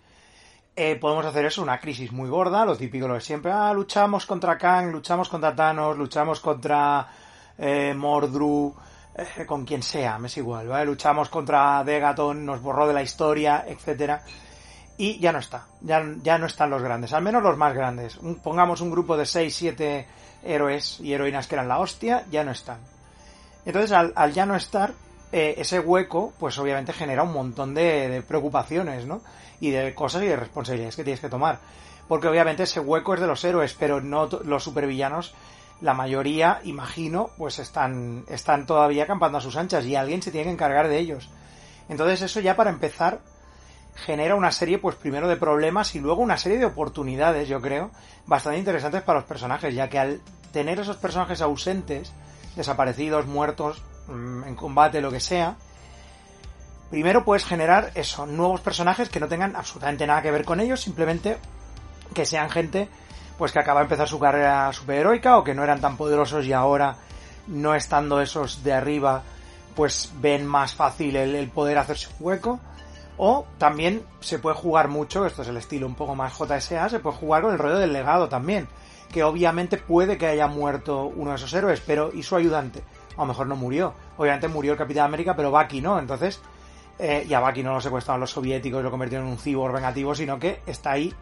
Eh, 0.75 0.95
podemos 0.95 1.25
hacer 1.25 1.45
eso, 1.45 1.61
una 1.61 1.79
crisis 1.79 2.11
muy 2.11 2.29
gorda, 2.29 2.65
lo 2.65 2.75
típico 2.75 3.07
lo 3.07 3.13
de 3.13 3.21
siempre, 3.21 3.51
ah, 3.51 3.71
luchamos 3.73 4.25
contra 4.25 4.57
Kang, 4.57 4.91
luchamos 4.91 5.29
contra 5.29 5.55
Thanos, 5.55 5.97
luchamos 5.97 6.41
contra 6.41 7.07
eh, 7.57 7.93
Mordru, 7.95 8.75
eh, 9.15 9.45
con 9.45 9.65
quien 9.65 9.81
sea, 9.81 10.19
me 10.19 10.27
es 10.27 10.35
igual, 10.37 10.67
¿vale? 10.67 10.85
Luchamos 10.85 11.29
contra 11.29 11.83
Degaton, 11.85 12.45
nos 12.45 12.61
borró 12.61 12.87
de 12.87 12.93
la 12.93 13.03
historia, 13.03 13.63
etcétera 13.65 14.21
y 14.97 15.19
ya 15.19 15.31
no 15.31 15.39
está, 15.39 15.65
ya, 15.81 16.03
ya 16.23 16.37
no 16.37 16.45
están 16.45 16.69
los 16.69 16.81
grandes, 16.81 17.11
al 17.13 17.21
menos 17.21 17.43
los 17.43 17.57
más 17.57 17.73
grandes. 17.73 18.17
pongamos 18.43 18.81
un 18.81 18.91
grupo 18.91 19.17
de 19.17 19.25
6, 19.25 19.53
7 19.53 20.07
héroes 20.43 20.99
y 21.01 21.13
heroínas 21.13 21.47
que 21.47 21.55
eran 21.55 21.67
la 21.67 21.79
hostia, 21.79 22.25
ya 22.31 22.43
no 22.43 22.51
están. 22.51 22.79
Entonces, 23.65 23.91
al, 23.91 24.33
ya 24.33 24.45
no 24.45 24.55
estar, 24.55 24.93
eh, 25.31 25.55
ese 25.57 25.79
hueco, 25.79 26.33
pues 26.39 26.57
obviamente 26.57 26.93
genera 26.93 27.23
un 27.23 27.33
montón 27.33 27.73
de, 27.73 28.23
preocupaciones, 28.27 29.05
¿no? 29.05 29.21
Y 29.59 29.71
de 29.71 29.93
cosas 29.93 30.23
y 30.23 30.27
de 30.27 30.35
responsabilidades 30.35 30.95
que 30.95 31.03
tienes 31.03 31.19
que 31.19 31.29
tomar. 31.29 31.59
Porque 32.07 32.27
obviamente 32.27 32.63
ese 32.63 32.79
hueco 32.79 33.15
es 33.15 33.19
de 33.19 33.27
los 33.27 33.43
héroes, 33.43 33.75
pero 33.77 34.01
no 34.01 34.29
los 34.43 34.63
supervillanos, 34.63 35.33
la 35.81 35.93
mayoría, 35.93 36.61
imagino, 36.63 37.31
pues 37.37 37.59
están, 37.59 38.25
están 38.29 38.65
todavía 38.65 39.03
acampando 39.03 39.37
a 39.37 39.41
sus 39.41 39.57
anchas 39.57 39.85
y 39.85 39.95
alguien 39.95 40.21
se 40.21 40.31
tiene 40.31 40.45
que 40.45 40.53
encargar 40.53 40.87
de 40.87 40.99
ellos. 40.99 41.29
Entonces 41.89 42.21
eso 42.21 42.39
ya 42.39 42.55
para 42.55 42.69
empezar 42.69 43.19
genera 43.95 44.35
una 44.35 44.51
serie, 44.51 44.77
pues 44.77 44.95
primero 44.95 45.27
de 45.27 45.37
problemas 45.37 45.95
y 45.95 45.99
luego 45.99 46.21
una 46.21 46.37
serie 46.37 46.57
de 46.57 46.65
oportunidades, 46.65 47.47
yo 47.47 47.61
creo, 47.61 47.91
bastante 48.25 48.59
interesantes 48.59 49.01
para 49.03 49.19
los 49.19 49.27
personajes, 49.27 49.73
ya 49.73 49.89
que 49.89 49.99
al 49.99 50.21
tener 50.51 50.79
esos 50.79 50.97
personajes 50.97 51.41
ausentes, 51.41 52.11
desaparecidos, 52.55 53.25
muertos, 53.25 53.83
en 54.09 54.55
combate, 54.55 55.01
lo 55.01 55.11
que 55.11 55.19
sea, 55.19 55.55
primero 56.89 57.25
puedes 57.25 57.45
generar 57.45 57.91
eso, 57.95 58.25
nuevos 58.25 58.61
personajes 58.61 59.09
que 59.09 59.19
no 59.19 59.27
tengan 59.27 59.55
absolutamente 59.55 60.05
nada 60.07 60.21
que 60.21 60.31
ver 60.31 60.45
con 60.45 60.59
ellos, 60.59 60.81
simplemente 60.81 61.37
que 62.13 62.25
sean 62.25 62.49
gente 62.49 62.87
pues 63.37 63.51
que 63.51 63.59
acaba 63.59 63.81
de 63.81 63.85
empezar 63.85 64.07
su 64.07 64.19
carrera 64.19 64.71
superheroica 64.71 65.37
o 65.37 65.43
que 65.43 65.53
no 65.53 65.63
eran 65.63 65.81
tan 65.81 65.97
poderosos 65.97 66.45
y 66.45 66.53
ahora 66.53 66.95
no 67.47 67.75
estando 67.75 68.21
esos 68.21 68.63
de 68.63 68.71
arriba 68.71 69.23
pues 69.75 70.11
ven 70.21 70.45
más 70.45 70.73
fácil 70.73 71.17
el, 71.17 71.35
el 71.35 71.49
poder 71.49 71.77
hacerse 71.77 72.07
un 72.07 72.25
hueco 72.25 72.59
o 73.17 73.45
también 73.57 74.03
se 74.19 74.39
puede 74.39 74.55
jugar 74.55 74.89
mucho, 74.89 75.25
esto 75.25 75.41
es 75.41 75.47
el 75.47 75.57
estilo 75.57 75.87
un 75.87 75.95
poco 75.95 76.15
más 76.15 76.33
JSA, 76.33 76.89
se 76.89 76.99
puede 76.99 77.15
jugar 77.15 77.43
con 77.43 77.53
el 77.53 77.59
rollo 77.59 77.77
del 77.77 77.93
legado 77.93 78.27
también. 78.27 78.67
Que 79.11 79.23
obviamente 79.23 79.77
puede 79.77 80.17
que 80.17 80.27
haya 80.27 80.47
muerto 80.47 81.05
uno 81.05 81.31
de 81.31 81.37
esos 81.37 81.53
héroes, 81.53 81.81
pero 81.85 82.11
¿y 82.13 82.23
su 82.23 82.35
ayudante? 82.35 82.83
A 83.17 83.21
lo 83.21 83.27
mejor 83.27 83.47
no 83.47 83.55
murió. 83.55 83.93
Obviamente 84.17 84.47
murió 84.47 84.73
el 84.73 84.77
Capitán 84.77 85.05
América, 85.05 85.35
pero 85.35 85.51
Bucky 85.51 85.81
no. 85.81 85.99
Entonces, 85.99 86.41
eh, 86.99 87.25
ya 87.27 87.39
Bucky 87.39 87.63
no 87.63 87.73
lo 87.73 87.81
secuestraron 87.81 88.21
los 88.21 88.31
soviéticos 88.31 88.79
y 88.79 88.83
lo 88.83 88.91
convirtieron 88.91 89.27
en 89.27 89.33
un 89.33 89.39
cyborg 89.39 89.73
vengativo, 89.73 90.15
sino 90.15 90.39
que 90.39 90.61
está 90.65 90.91
ahí 90.91 91.13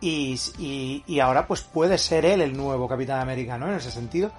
y, 0.00 1.02
y, 1.06 1.20
ahora 1.20 1.46
pues 1.46 1.62
puede 1.62 1.96
ser 1.96 2.26
él 2.26 2.42
el 2.42 2.54
nuevo 2.54 2.86
Capitán 2.86 3.20
América, 3.20 3.56
¿no? 3.56 3.68
En 3.68 3.76
ese 3.76 3.90
sentido, 3.90 4.30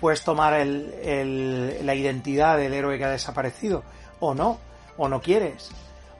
puedes 0.00 0.24
tomar 0.24 0.54
el, 0.54 0.94
el, 1.02 1.84
la 1.86 1.94
identidad 1.94 2.56
del 2.56 2.72
héroe 2.72 2.96
que 2.96 3.04
ha 3.04 3.10
desaparecido, 3.10 3.84
o 4.20 4.34
no, 4.34 4.58
o 4.96 5.08
no 5.08 5.20
quieres 5.20 5.70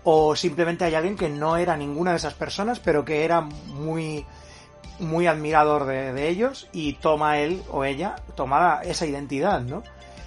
o 0.05 0.35
simplemente 0.35 0.85
hay 0.85 0.95
alguien 0.95 1.17
que 1.17 1.29
no 1.29 1.57
era 1.57 1.77
ninguna 1.77 2.13
de 2.13 2.17
esas 2.17 2.35
personas, 2.35 2.81
pero 2.81 3.05
que 3.05 3.25
era 3.25 3.41
muy 3.41 4.25
muy 4.99 5.27
admirador 5.27 5.87
de, 5.87 6.29
ellos 6.29 6.69
y 6.73 6.93
toma 6.95 7.39
él 7.39 7.63
o 7.71 7.85
ella, 7.85 8.17
toma 8.37 8.81
esa 8.85 9.07
identidad, 9.07 9.61
¿no? 9.61 9.83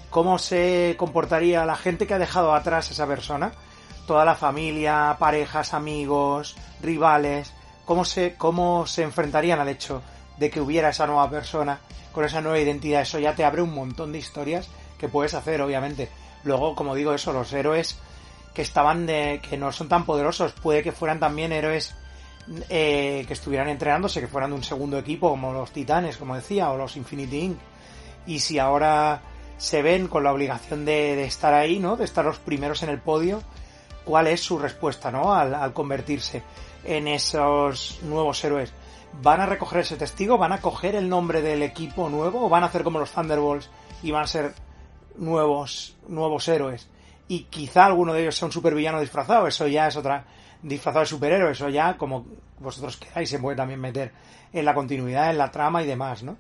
¿Cómo 0.09 0.37
se 0.39 0.95
comportaría 0.97 1.65
la 1.65 1.75
gente 1.75 2.07
que 2.07 2.13
ha 2.13 2.19
dejado 2.19 2.53
atrás 2.53 2.91
esa 2.91 3.07
persona? 3.07 3.51
toda 4.05 4.25
la 4.25 4.35
familia, 4.35 5.15
parejas, 5.19 5.73
amigos, 5.73 6.55
rivales, 6.81 7.53
cómo 7.85 8.05
se, 8.05 8.35
cómo 8.35 8.87
se 8.87 9.03
enfrentarían 9.03 9.59
al 9.59 9.69
hecho 9.69 10.01
de 10.37 10.49
que 10.49 10.61
hubiera 10.61 10.89
esa 10.89 11.07
nueva 11.07 11.29
persona 11.29 11.79
con 12.11 12.23
esa 12.23 12.41
nueva 12.41 12.59
identidad. 12.59 13.01
Eso 13.01 13.19
ya 13.19 13.35
te 13.35 13.43
abre 13.43 13.61
un 13.61 13.73
montón 13.73 14.11
de 14.11 14.19
historias 14.19 14.69
que 14.97 15.09
puedes 15.09 15.33
hacer, 15.33 15.61
obviamente. 15.61 16.09
Luego, 16.43 16.75
como 16.75 16.95
digo, 16.95 17.13
eso, 17.13 17.33
los 17.33 17.51
héroes 17.53 17.97
que 18.53 18.61
estaban 18.61 19.05
de, 19.05 19.41
que 19.47 19.57
no 19.57 19.71
son 19.71 19.89
tan 19.89 20.05
poderosos, 20.05 20.53
puede 20.53 20.81
que 20.81 20.91
fueran 20.91 21.19
también 21.19 21.51
héroes 21.51 21.93
eh, 22.69 23.25
que 23.27 23.33
estuvieran 23.33 23.67
entrenándose, 23.67 24.21
que 24.21 24.27
fueran 24.27 24.51
de 24.51 24.57
un 24.57 24.63
segundo 24.63 24.97
equipo, 24.97 25.29
como 25.29 25.51
los 25.51 25.71
Titanes, 25.71 26.17
como 26.17 26.35
decía, 26.35 26.71
o 26.71 26.77
los 26.77 26.95
Infinity 26.95 27.39
Inc. 27.39 27.57
Y 28.27 28.39
si 28.39 28.59
ahora 28.59 29.21
se 29.57 29.81
ven 29.81 30.07
con 30.07 30.23
la 30.23 30.33
obligación 30.33 30.85
de, 30.85 31.15
de 31.15 31.25
estar 31.25 31.53
ahí, 31.53 31.79
¿no? 31.79 31.95
De 31.95 32.05
estar 32.05 32.25
los 32.25 32.39
primeros 32.39 32.83
en 32.83 32.89
el 32.89 32.99
podio, 32.99 33.41
¿cuál 34.03 34.27
es 34.27 34.41
su 34.41 34.57
respuesta, 34.57 35.11
¿no? 35.11 35.33
Al, 35.33 35.53
al 35.53 35.73
convertirse 35.73 36.43
en 36.83 37.07
esos 37.07 37.99
nuevos 38.03 38.43
héroes. 38.43 38.73
¿Van 39.21 39.39
a 39.39 39.45
recoger 39.45 39.79
ese 39.79 39.95
testigo? 39.95 40.37
¿Van 40.37 40.51
a 40.51 40.61
coger 40.61 40.95
el 40.95 41.07
nombre 41.07 41.41
del 41.41 41.63
equipo 41.63 42.09
nuevo? 42.09 42.45
¿O 42.45 42.49
van 42.49 42.63
a 42.63 42.67
hacer 42.67 42.83
como 42.83 42.99
los 42.99 43.11
Thunderbolts 43.11 43.69
y 44.03 44.11
van 44.11 44.23
a 44.23 44.27
ser 44.27 44.53
nuevos, 45.15 45.95
nuevos 46.07 46.47
héroes? 46.47 46.89
Y 47.27 47.43
quizá 47.45 47.85
alguno 47.85 48.13
de 48.13 48.21
ellos 48.21 48.35
sea 48.35 48.47
un 48.47 48.51
supervillano 48.51 48.99
disfrazado, 48.99 49.47
eso 49.47 49.67
ya 49.67 49.87
es 49.87 49.95
otra, 49.95 50.25
disfrazado 50.61 51.01
de 51.01 51.07
superhéroe, 51.07 51.51
eso 51.51 51.69
ya, 51.69 51.97
como 51.97 52.25
vosotros 52.59 52.97
queráis, 52.97 53.29
se 53.29 53.39
puede 53.39 53.57
también 53.57 53.79
meter 53.79 54.11
en 54.53 54.65
la 54.65 54.73
continuidad, 54.73 55.31
en 55.31 55.37
la 55.37 55.49
trama 55.49 55.81
y 55.81 55.87
demás, 55.87 56.21
¿no? 56.21 56.37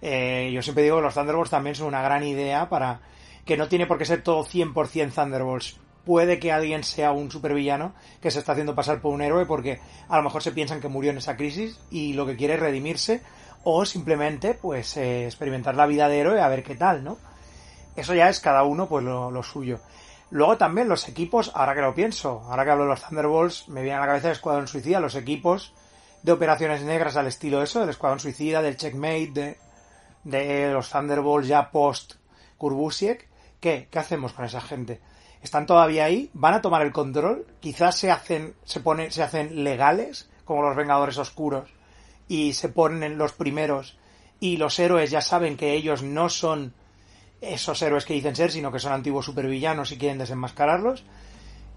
Eh, 0.00 0.50
yo 0.52 0.62
siempre 0.62 0.84
digo 0.84 0.96
que 0.96 1.02
los 1.02 1.14
Thunderbolts 1.14 1.50
también 1.50 1.74
son 1.74 1.88
una 1.88 2.02
gran 2.02 2.22
idea 2.24 2.68
para 2.68 3.00
que 3.44 3.56
no 3.56 3.68
tiene 3.68 3.86
por 3.86 3.98
qué 3.98 4.04
ser 4.04 4.22
todo 4.22 4.44
100% 4.44 5.12
Thunderbolts. 5.12 5.80
Puede 6.04 6.38
que 6.38 6.52
alguien 6.52 6.84
sea 6.84 7.12
un 7.12 7.30
supervillano 7.30 7.92
que 8.20 8.30
se 8.30 8.38
está 8.38 8.52
haciendo 8.52 8.74
pasar 8.74 9.00
por 9.00 9.12
un 9.12 9.20
héroe 9.20 9.46
porque 9.46 9.80
a 10.08 10.16
lo 10.16 10.22
mejor 10.22 10.42
se 10.42 10.52
piensan 10.52 10.80
que 10.80 10.88
murió 10.88 11.10
en 11.10 11.18
esa 11.18 11.36
crisis 11.36 11.78
y 11.90 12.14
lo 12.14 12.26
que 12.26 12.36
quiere 12.36 12.54
es 12.54 12.60
redimirse 12.60 13.20
o 13.64 13.84
simplemente 13.84 14.54
pues 14.54 14.96
eh, 14.96 15.26
experimentar 15.26 15.74
la 15.74 15.86
vida 15.86 16.08
de 16.08 16.20
héroe 16.20 16.40
a 16.40 16.48
ver 16.48 16.62
qué 16.62 16.76
tal, 16.76 17.04
¿no? 17.04 17.18
Eso 17.96 18.14
ya 18.14 18.28
es 18.28 18.40
cada 18.40 18.62
uno 18.62 18.88
pues 18.88 19.04
lo, 19.04 19.30
lo 19.30 19.42
suyo. 19.42 19.80
Luego 20.30 20.56
también 20.56 20.88
los 20.88 21.08
equipos, 21.08 21.50
ahora 21.54 21.74
que 21.74 21.80
lo 21.80 21.94
pienso, 21.94 22.42
ahora 22.48 22.64
que 22.64 22.70
hablo 22.70 22.84
de 22.84 22.90
los 22.90 23.02
Thunderbolts, 23.02 23.68
me 23.68 23.82
viene 23.82 23.96
a 23.96 24.00
la 24.00 24.06
cabeza 24.06 24.28
el 24.28 24.32
Escuadrón 24.34 24.68
Suicida, 24.68 25.00
los 25.00 25.14
equipos 25.14 25.72
de 26.22 26.32
operaciones 26.32 26.82
negras 26.82 27.16
al 27.16 27.26
estilo 27.26 27.62
eso, 27.62 27.80
del 27.80 27.88
Escuadrón 27.88 28.20
Suicida, 28.20 28.60
del 28.60 28.76
Checkmate, 28.76 29.30
de, 29.32 29.56
de 30.24 30.72
los 30.72 30.90
Thunderbolts 30.90 31.48
ya 31.48 31.70
post 31.70 32.14
Kurbusiek. 32.56 33.28
¿Qué? 33.60 33.88
¿Qué 33.90 33.98
hacemos 33.98 34.32
con 34.32 34.44
esa 34.44 34.60
gente? 34.60 35.00
¿Están 35.42 35.66
todavía 35.66 36.04
ahí? 36.04 36.30
¿Van 36.32 36.54
a 36.54 36.62
tomar 36.62 36.82
el 36.82 36.92
control? 36.92 37.46
Quizás 37.60 37.96
se 37.96 38.10
hacen, 38.10 38.54
se 38.64 38.80
pone, 38.80 39.10
se 39.10 39.22
hacen 39.22 39.64
legales, 39.64 40.28
como 40.44 40.62
los 40.62 40.76
Vengadores 40.76 41.18
Oscuros, 41.18 41.70
y 42.28 42.52
se 42.52 42.68
ponen 42.68 43.18
los 43.18 43.32
primeros, 43.32 43.98
y 44.40 44.56
los 44.56 44.78
héroes 44.78 45.10
ya 45.10 45.20
saben 45.20 45.56
que 45.56 45.74
ellos 45.74 46.02
no 46.02 46.28
son 46.28 46.74
esos 47.40 47.80
héroes 47.82 48.04
que 48.04 48.14
dicen 48.14 48.34
ser, 48.34 48.50
sino 48.50 48.72
que 48.72 48.78
son 48.80 48.92
antiguos 48.92 49.26
supervillanos 49.26 49.92
y 49.92 49.98
quieren 49.98 50.18
desenmascararlos. 50.18 51.04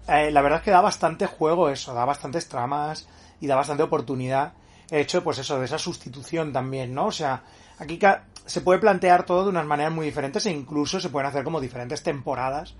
Eh, 0.08 0.30
la 0.32 0.42
verdad 0.42 0.58
es 0.58 0.64
que 0.64 0.70
da 0.72 0.80
bastante 0.80 1.26
juego 1.26 1.68
eso, 1.68 1.94
da 1.94 2.04
bastantes 2.04 2.48
tramas 2.48 3.08
y 3.40 3.46
da 3.46 3.56
bastante 3.56 3.84
oportunidad. 3.84 4.54
El 4.90 5.00
hecho, 5.00 5.22
pues 5.22 5.38
eso, 5.38 5.58
de 5.58 5.66
esa 5.66 5.78
sustitución 5.78 6.52
también, 6.52 6.92
¿no? 6.92 7.06
O 7.06 7.12
sea, 7.12 7.44
aquí 7.82 7.98
se 8.46 8.60
puede 8.60 8.80
plantear 8.80 9.24
todo 9.24 9.44
de 9.44 9.50
unas 9.50 9.66
maneras 9.66 9.92
muy 9.92 10.06
diferentes 10.06 10.46
e 10.46 10.50
incluso 10.50 11.00
se 11.00 11.08
pueden 11.08 11.28
hacer 11.28 11.44
como 11.44 11.60
diferentes 11.60 12.02
temporadas 12.02 12.74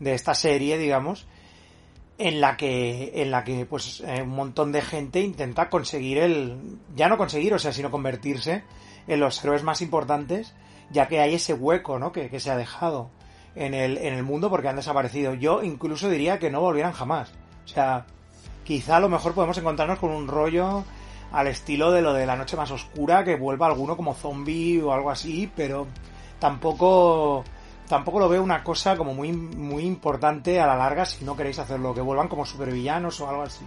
de 0.00 0.14
esta 0.14 0.34
serie, 0.34 0.78
digamos, 0.78 1.26
en 2.18 2.40
la 2.40 2.56
que, 2.56 3.12
en 3.22 3.30
la 3.30 3.44
que, 3.44 3.66
pues, 3.66 4.02
eh, 4.06 4.22
un 4.22 4.30
montón 4.30 4.72
de 4.72 4.82
gente 4.82 5.20
intenta 5.20 5.68
conseguir 5.68 6.18
el, 6.18 6.78
ya 6.94 7.08
no 7.08 7.16
conseguir, 7.16 7.54
o 7.54 7.58
sea, 7.58 7.72
sino 7.72 7.90
convertirse 7.90 8.64
en 9.06 9.20
los 9.20 9.42
héroes 9.44 9.62
más 9.62 9.82
importantes 9.82 10.54
ya 10.90 11.08
que 11.08 11.20
hay 11.20 11.34
ese 11.34 11.54
hueco, 11.54 11.98
¿no? 11.98 12.12
Que, 12.12 12.28
que 12.28 12.40
se 12.40 12.50
ha 12.50 12.56
dejado 12.56 13.10
en 13.54 13.74
el, 13.74 13.98
en 13.98 14.14
el 14.14 14.22
mundo 14.22 14.50
porque 14.50 14.68
han 14.68 14.76
desaparecido. 14.76 15.34
Yo 15.34 15.62
incluso 15.62 16.08
diría 16.08 16.38
que 16.38 16.50
no 16.50 16.60
volvieran 16.60 16.92
jamás. 16.92 17.32
O 17.64 17.68
sea, 17.68 18.06
quizá 18.64 18.96
a 18.96 19.00
lo 19.00 19.08
mejor 19.08 19.34
podemos 19.34 19.58
encontrarnos 19.58 19.98
con 19.98 20.10
un 20.10 20.28
rollo 20.28 20.84
al 21.34 21.48
estilo 21.48 21.90
de 21.90 22.00
lo 22.00 22.12
de 22.12 22.26
la 22.26 22.36
noche 22.36 22.56
más 22.56 22.70
oscura, 22.70 23.24
que 23.24 23.34
vuelva 23.34 23.66
alguno 23.66 23.96
como 23.96 24.14
zombie 24.14 24.80
o 24.80 24.92
algo 24.92 25.10
así, 25.10 25.50
pero 25.54 25.88
tampoco 26.38 27.44
tampoco 27.88 28.20
lo 28.20 28.28
veo 28.28 28.42
una 28.42 28.62
cosa 28.62 28.96
como 28.96 29.12
muy 29.14 29.32
muy 29.32 29.84
importante 29.84 30.60
a 30.60 30.66
la 30.66 30.76
larga 30.76 31.04
si 31.04 31.24
no 31.24 31.36
queréis 31.36 31.58
hacerlo, 31.58 31.92
que 31.92 32.00
vuelvan 32.00 32.28
como 32.28 32.46
supervillanos 32.46 33.20
o 33.20 33.28
algo 33.28 33.42
así. 33.42 33.64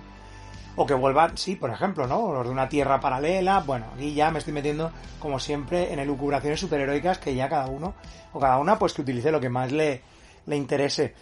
O 0.77 0.85
que 0.85 0.93
vuelvan, 0.93 1.35
sí, 1.37 1.55
por 1.55 1.71
ejemplo, 1.71 2.07
¿no? 2.07 2.31
Los 2.31 2.45
de 2.45 2.51
una 2.51 2.69
tierra 2.69 2.99
paralela. 2.99 3.61
Bueno, 3.65 3.87
aquí 3.95 4.13
ya 4.13 4.29
me 4.29 4.37
estoy 4.39 4.53
metiendo, 4.53 4.91
como 5.19 5.39
siempre, 5.39 5.91
en 5.91 5.97
elucubraciones 5.99 6.59
superheroicas 6.59 7.17
que 7.17 7.33
ya 7.33 7.49
cada 7.49 7.65
uno, 7.65 7.95
o 8.31 8.39
cada 8.39 8.59
una, 8.59 8.77
pues 8.77 8.93
que 8.93 9.01
utilice 9.01 9.31
lo 9.31 9.41
que 9.41 9.49
más 9.49 9.71
le, 9.71 10.03
le 10.45 10.55
interese. 10.55 11.15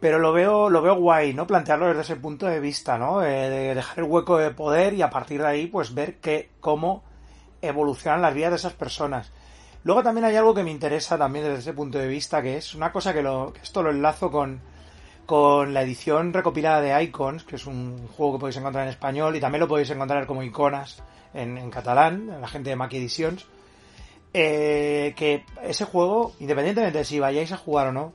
Pero 0.00 0.18
lo 0.18 0.32
veo, 0.32 0.68
lo 0.68 0.82
veo 0.82 0.94
guay, 0.96 1.32
¿no? 1.32 1.46
Plantearlo 1.46 1.88
desde 1.88 2.02
ese 2.02 2.16
punto 2.16 2.46
de 2.46 2.60
vista, 2.60 2.98
¿no? 2.98 3.22
Eh, 3.22 3.48
de 3.48 3.74
dejar 3.74 3.98
el 3.98 4.04
hueco 4.04 4.36
de 4.36 4.50
poder 4.50 4.92
y 4.94 5.02
a 5.02 5.10
partir 5.10 5.40
de 5.40 5.48
ahí, 5.48 5.66
pues 5.66 5.94
ver 5.94 6.16
que, 6.16 6.50
cómo 6.60 7.02
evolucionan 7.62 8.22
las 8.22 8.34
vidas 8.34 8.50
de 8.50 8.56
esas 8.56 8.74
personas. 8.74 9.32
Luego 9.84 10.02
también 10.02 10.24
hay 10.24 10.36
algo 10.36 10.52
que 10.52 10.64
me 10.64 10.70
interesa 10.70 11.16
también 11.16 11.44
desde 11.44 11.60
ese 11.60 11.72
punto 11.72 11.98
de 11.98 12.08
vista, 12.08 12.42
que 12.42 12.56
es 12.56 12.74
una 12.74 12.92
cosa 12.92 13.14
que, 13.14 13.22
lo, 13.22 13.52
que 13.52 13.60
esto 13.60 13.82
lo 13.82 13.90
enlazo 13.90 14.30
con, 14.30 14.60
con 15.24 15.72
la 15.72 15.82
edición 15.82 16.32
recopilada 16.32 16.80
de 16.80 17.02
Icons, 17.04 17.44
que 17.44 17.56
es 17.56 17.66
un 17.66 18.08
juego 18.08 18.34
que 18.34 18.40
podéis 18.40 18.56
encontrar 18.56 18.84
en 18.84 18.90
español 18.90 19.36
y 19.36 19.40
también 19.40 19.60
lo 19.60 19.68
podéis 19.68 19.90
encontrar 19.90 20.26
como 20.26 20.42
iconas 20.42 21.02
en, 21.32 21.56
en 21.56 21.70
catalán, 21.70 22.40
la 22.40 22.48
gente 22.48 22.70
de 22.70 22.76
Mac 22.76 22.92
Editions. 22.92 23.46
Eh, 24.34 25.14
que 25.16 25.46
ese 25.62 25.86
juego, 25.86 26.34
independientemente 26.40 26.98
de 26.98 27.04
si 27.06 27.18
vayáis 27.18 27.52
a 27.52 27.56
jugar 27.56 27.86
o 27.86 27.92
no, 27.92 28.12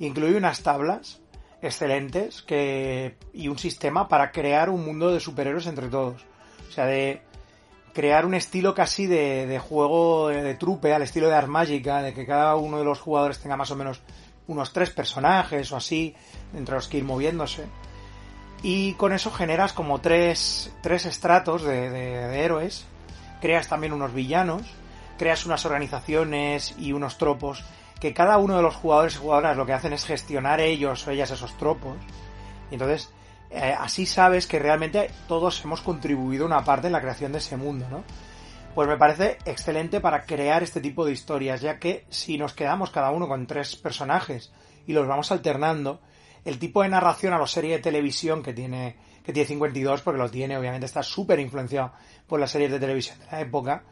incluye 0.00 0.36
unas 0.36 0.62
tablas 0.62 1.21
excelentes 1.62 2.42
que, 2.42 3.16
y 3.32 3.48
un 3.48 3.58
sistema 3.58 4.08
para 4.08 4.32
crear 4.32 4.68
un 4.68 4.84
mundo 4.84 5.12
de 5.12 5.20
superhéroes 5.20 5.66
entre 5.66 5.88
todos. 5.88 6.22
O 6.68 6.72
sea, 6.72 6.86
de 6.86 7.22
crear 7.92 8.26
un 8.26 8.34
estilo 8.34 8.74
casi 8.74 9.06
de, 9.06 9.46
de 9.46 9.58
juego 9.58 10.28
de, 10.28 10.54
trupe, 10.54 10.92
al 10.92 11.02
estilo 11.02 11.28
de 11.28 11.36
Ars 11.36 11.48
Magica, 11.48 12.02
de 12.02 12.12
que 12.12 12.26
cada 12.26 12.56
uno 12.56 12.78
de 12.78 12.84
los 12.84 13.00
jugadores 13.00 13.38
tenga 13.38 13.56
más 13.56 13.70
o 13.70 13.76
menos 13.76 14.00
unos 14.48 14.72
tres 14.72 14.90
personajes 14.90 15.70
o 15.72 15.76
así, 15.76 16.14
entre 16.54 16.74
los 16.74 16.88
que 16.88 16.98
ir 16.98 17.04
moviéndose. 17.04 17.64
Y 18.62 18.94
con 18.94 19.12
eso 19.12 19.30
generas 19.30 19.72
como 19.72 20.00
tres, 20.00 20.72
tres 20.82 21.06
estratos 21.06 21.62
de, 21.62 21.90
de, 21.90 22.40
héroes, 22.44 22.84
creas 23.40 23.68
también 23.68 23.92
unos 23.92 24.14
villanos, 24.14 24.62
creas 25.18 25.46
unas 25.46 25.64
organizaciones 25.64 26.74
y 26.78 26.92
unos 26.92 27.18
tropos 27.18 27.64
que 28.02 28.12
cada 28.12 28.36
uno 28.38 28.56
de 28.56 28.62
los 28.62 28.74
jugadores 28.74 29.14
y 29.14 29.18
jugadoras 29.18 29.56
lo 29.56 29.64
que 29.64 29.74
hacen 29.74 29.92
es 29.92 30.04
gestionar 30.04 30.58
ellos 30.58 31.06
o 31.06 31.12
ellas 31.12 31.30
esos 31.30 31.56
tropos. 31.56 31.96
Y 32.68 32.74
entonces, 32.74 33.12
eh, 33.48 33.76
así 33.78 34.06
sabes 34.06 34.48
que 34.48 34.58
realmente 34.58 35.08
todos 35.28 35.64
hemos 35.64 35.82
contribuido 35.82 36.44
una 36.44 36.64
parte 36.64 36.88
en 36.88 36.94
la 36.94 37.00
creación 37.00 37.30
de 37.30 37.38
ese 37.38 37.56
mundo, 37.56 37.86
¿no? 37.88 38.02
Pues 38.74 38.88
me 38.88 38.96
parece 38.96 39.38
excelente 39.44 40.00
para 40.00 40.24
crear 40.24 40.64
este 40.64 40.80
tipo 40.80 41.04
de 41.04 41.12
historias, 41.12 41.60
ya 41.60 41.78
que 41.78 42.04
si 42.10 42.36
nos 42.38 42.54
quedamos 42.54 42.90
cada 42.90 43.12
uno 43.12 43.28
con 43.28 43.46
tres 43.46 43.76
personajes 43.76 44.52
y 44.84 44.94
los 44.94 45.06
vamos 45.06 45.30
alternando, 45.30 46.00
el 46.44 46.58
tipo 46.58 46.82
de 46.82 46.88
narración 46.88 47.34
a 47.34 47.38
la 47.38 47.46
serie 47.46 47.76
de 47.76 47.82
televisión 47.84 48.42
que 48.42 48.52
tiene, 48.52 48.96
que 49.24 49.32
tiene 49.32 49.46
52, 49.46 50.02
porque 50.02 50.18
lo 50.18 50.28
tiene, 50.28 50.58
obviamente 50.58 50.86
está 50.86 51.04
súper 51.04 51.38
influenciado 51.38 51.92
por 52.26 52.40
las 52.40 52.50
series 52.50 52.72
de 52.72 52.80
televisión 52.80 53.20
de 53.20 53.26
la 53.26 53.40
época, 53.40 53.84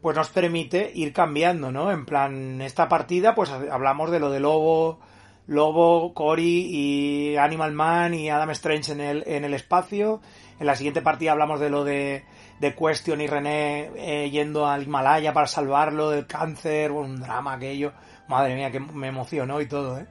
pues 0.00 0.16
nos 0.16 0.28
permite 0.30 0.90
ir 0.94 1.12
cambiando, 1.12 1.72
¿no? 1.72 1.90
En 1.90 2.04
plan, 2.04 2.60
esta 2.60 2.88
partida, 2.88 3.34
pues 3.34 3.50
hablamos 3.50 4.10
de 4.10 4.20
lo 4.20 4.30
de 4.30 4.40
Lobo, 4.40 5.00
Lobo, 5.46 6.14
Cory 6.14 6.66
y 6.70 7.36
Animal 7.36 7.72
Man 7.72 8.14
y 8.14 8.28
Adam 8.30 8.50
Strange 8.50 8.92
en 8.92 9.00
el, 9.00 9.24
en 9.26 9.44
el 9.44 9.54
espacio. 9.54 10.20
En 10.60 10.66
la 10.66 10.74
siguiente 10.74 11.02
partida 11.02 11.32
hablamos 11.32 11.60
de 11.60 11.70
lo 11.70 11.84
de 11.84 12.24
de 12.60 12.74
Question 12.74 13.20
y 13.20 13.26
René 13.26 13.90
eh, 13.96 14.30
yendo 14.30 14.66
al 14.66 14.84
Himalaya 14.84 15.32
para 15.32 15.46
salvarlo 15.46 16.10
del 16.10 16.26
cáncer, 16.26 16.90
un 16.90 17.20
drama 17.20 17.54
aquello. 17.54 17.92
Madre 18.28 18.54
mía, 18.54 18.70
que 18.70 18.80
me 18.80 19.08
emocionó 19.08 19.60
y 19.60 19.66
todo, 19.66 19.98
¿eh? 19.98 20.06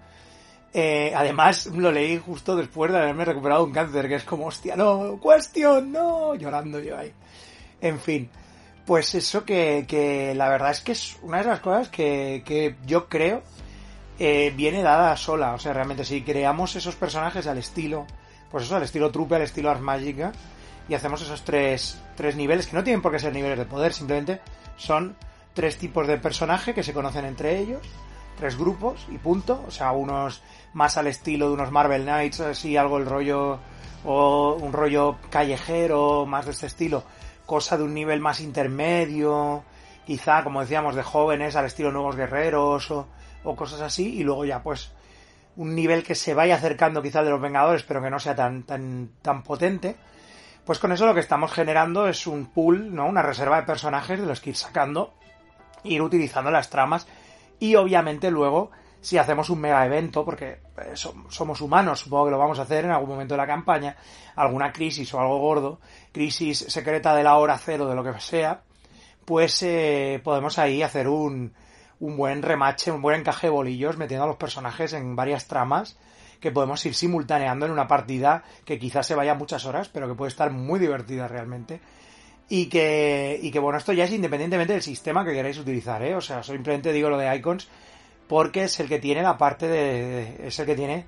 ¿eh? 0.74 1.13
Además, 1.15 1.67
lo 1.67 1.91
leí 1.91 2.17
justo 2.17 2.56
después 2.56 2.91
de 2.91 2.98
haberme 2.98 3.25
recuperado 3.25 3.63
un 3.63 3.72
cáncer, 3.72 4.08
que 4.08 4.15
es 4.15 4.24
como, 4.24 4.48
hostia, 4.48 4.75
no, 4.75 5.20
Question, 5.22 5.91
no, 5.91 6.36
llorando 6.36 6.79
yo 6.79 6.98
ahí. 6.98 7.13
En 7.82 8.00
fin, 8.00 8.29
pues 8.88 9.13
eso 9.13 9.46
que, 9.46 9.86
que 9.88 10.34
la 10.34 10.50
verdad 10.50 10.72
es 10.72 10.82
que 10.82 10.94
es 10.94 11.17
una 11.22 11.39
de 11.39 11.44
las 11.44 11.60
cosas 11.60 11.89
que, 11.89 12.41
que 12.46 12.77
yo 12.86 13.08
creo 13.08 13.44
eh, 14.17 14.51
viene 14.56 14.82
dada 14.82 15.15
sola. 15.17 15.53
O 15.53 15.60
sea, 15.60 15.74
realmente 15.74 16.06
si 16.06 16.24
creamos 16.24 16.75
esos 16.75 16.96
personajes 16.96 17.46
al 17.46 17.58
estilo, 17.58 18.08
pues 18.50 18.63
eso, 18.63 18.77
al 18.77 18.84
estilo 18.84 19.12
trupe, 19.12 19.36
al 19.36 19.41
estilo 19.44 19.70
Ars 19.70 19.82
Magica, 19.82 20.32
y 20.89 20.94
hacemos 20.94 21.22
esos 21.22 21.44
tres, 21.44 22.01
tres 22.15 22.36
niveles, 22.36 22.67
que 22.67 22.77
no 22.77 22.84
tienen 22.84 23.01
por 23.01 23.12
qué 23.12 23.20
ser 23.20 23.34
niveles 23.34 23.60
de 23.60 23.65
poder, 23.65 23.94
simplemente 23.94 24.39
son 24.77 25.17
tres 25.53 25.77
tipos 25.77 26.08
de 26.08 26.17
personaje 26.17 26.74
que 26.74 26.84
se 26.84 26.94
conocen 26.94 27.25
entre 27.25 27.60
ellos 27.60 27.82
tres 28.38 28.58
grupos 28.58 29.06
y 29.12 29.17
punto. 29.17 29.63
O 29.67 29.72
sea, 29.72 29.91
unos 29.91 30.41
más 30.74 30.98
al 30.98 31.08
estilo 31.08 31.48
de 31.48 31.53
unos 31.53 31.72
Marvel 31.72 32.03
Knights, 32.03 32.39
así 32.39 32.77
algo 32.77 32.98
el 32.98 33.06
rollo, 33.06 33.60
o 34.06 34.53
un 34.53 34.72
rollo 34.72 35.17
callejero, 35.29 36.25
más 36.25 36.46
de 36.46 36.51
este 36.51 36.67
estilo. 36.67 37.03
Cosa 37.47 37.77
de 37.77 37.83
un 37.83 37.95
nivel 37.95 38.19
más 38.19 38.39
intermedio, 38.39 39.63
quizá, 40.05 40.43
como 40.43 40.61
decíamos, 40.61 40.93
de 40.95 41.01
jóvenes 41.01 41.55
al 41.55 41.65
estilo 41.65 41.91
Nuevos 41.91 42.15
Guerreros 42.15 42.91
o, 42.91 43.07
cosas 43.55 43.81
así. 43.81 44.17
Y 44.17 44.23
luego 44.23 44.45
ya, 44.45 44.61
pues, 44.61 44.91
un 45.55 45.73
nivel 45.73 46.03
que 46.03 46.13
se 46.13 46.35
vaya 46.35 46.57
acercando 46.57 47.01
quizá 47.01 47.23
de 47.23 47.31
los 47.31 47.41
Vengadores, 47.41 47.81
pero 47.81 48.03
que 48.03 48.11
no 48.11 48.19
sea 48.19 48.35
tan, 48.35 48.61
tan, 48.61 49.09
tan 49.23 49.41
potente. 49.41 49.95
Pues 50.63 50.77
con 50.77 50.91
eso 50.91 51.07
lo 51.07 51.15
que 51.15 51.21
estamos 51.21 51.51
generando 51.51 52.07
es 52.07 52.27
un 52.27 52.47
pool, 52.47 52.93
¿no? 52.93 53.07
Una 53.07 53.23
reserva 53.23 53.55
de 53.55 53.65
personajes 53.65 54.19
de 54.19 54.27
los 54.27 54.41
que 54.41 54.51
ir 54.51 54.55
sacando, 54.55 55.13
ir 55.83 56.01
utilizando 56.01 56.51
las 56.51 56.69
tramas 56.69 57.07
y 57.59 57.75
obviamente 57.75 58.29
luego 58.31 58.71
si 59.01 59.17
hacemos 59.17 59.49
un 59.49 59.59
mega 59.59 59.85
evento, 59.85 60.25
porque 60.25 60.59
eh, 60.77 60.95
somos 60.95 61.61
humanos, 61.61 61.99
supongo 61.99 62.25
que 62.25 62.31
lo 62.31 62.37
vamos 62.37 62.59
a 62.59 62.63
hacer 62.63 62.85
en 62.85 62.91
algún 62.91 63.09
momento 63.09 63.33
de 63.33 63.37
la 63.37 63.47
campaña, 63.47 63.95
alguna 64.35 64.71
crisis 64.71 65.13
o 65.13 65.19
algo 65.19 65.39
gordo, 65.39 65.79
crisis 66.11 66.65
secreta 66.67 67.15
de 67.15 67.23
la 67.23 67.37
hora 67.37 67.57
cero, 67.57 67.87
de 67.87 67.95
lo 67.95 68.03
que 68.03 68.19
sea, 68.19 68.61
pues 69.25 69.61
eh, 69.63 70.21
podemos 70.23 70.57
ahí 70.57 70.81
hacer 70.81 71.07
un, 71.07 71.53
un 71.99 72.17
buen 72.17 72.41
remache, 72.41 72.91
un 72.91 73.01
buen 73.01 73.19
encaje 73.19 73.47
de 73.47 73.51
bolillos, 73.51 73.97
metiendo 73.97 74.23
a 74.23 74.27
los 74.27 74.37
personajes 74.37 74.93
en 74.93 75.15
varias 75.15 75.47
tramas 75.47 75.97
que 76.39 76.51
podemos 76.51 76.85
ir 76.85 76.93
simultaneando 76.93 77.65
en 77.65 77.71
una 77.71 77.87
partida 77.87 78.43
que 78.63 78.77
quizás 78.77 79.07
se 79.07 79.15
vaya 79.15 79.33
muchas 79.33 79.65
horas, 79.65 79.89
pero 79.89 80.07
que 80.07 80.13
puede 80.13 80.29
estar 80.29 80.51
muy 80.51 80.79
divertida 80.79 81.27
realmente. 81.27 81.81
Y 82.49 82.67
que, 82.67 83.37
y 83.41 83.51
que 83.51 83.59
bueno, 83.59 83.77
esto 83.77 83.91
ya 83.91 84.05
es 84.05 84.11
independientemente 84.11 84.73
del 84.73 84.81
sistema 84.81 85.25
que 85.25 85.33
queráis 85.33 85.57
utilizar, 85.57 86.01
¿eh? 86.03 86.15
O 86.15 86.21
sea, 86.21 86.43
simplemente 86.43 86.93
digo 86.93 87.09
lo 87.09 87.17
de 87.17 87.35
icons 87.35 87.67
porque 88.27 88.63
es 88.65 88.79
el 88.79 88.88
que 88.88 89.00
tiene 89.00 89.22
la 89.22 89.38
parte 89.38 89.67
de, 89.67 90.48
es 90.48 90.60
el 90.60 90.65
que 90.65 90.75
tiene 90.75 91.05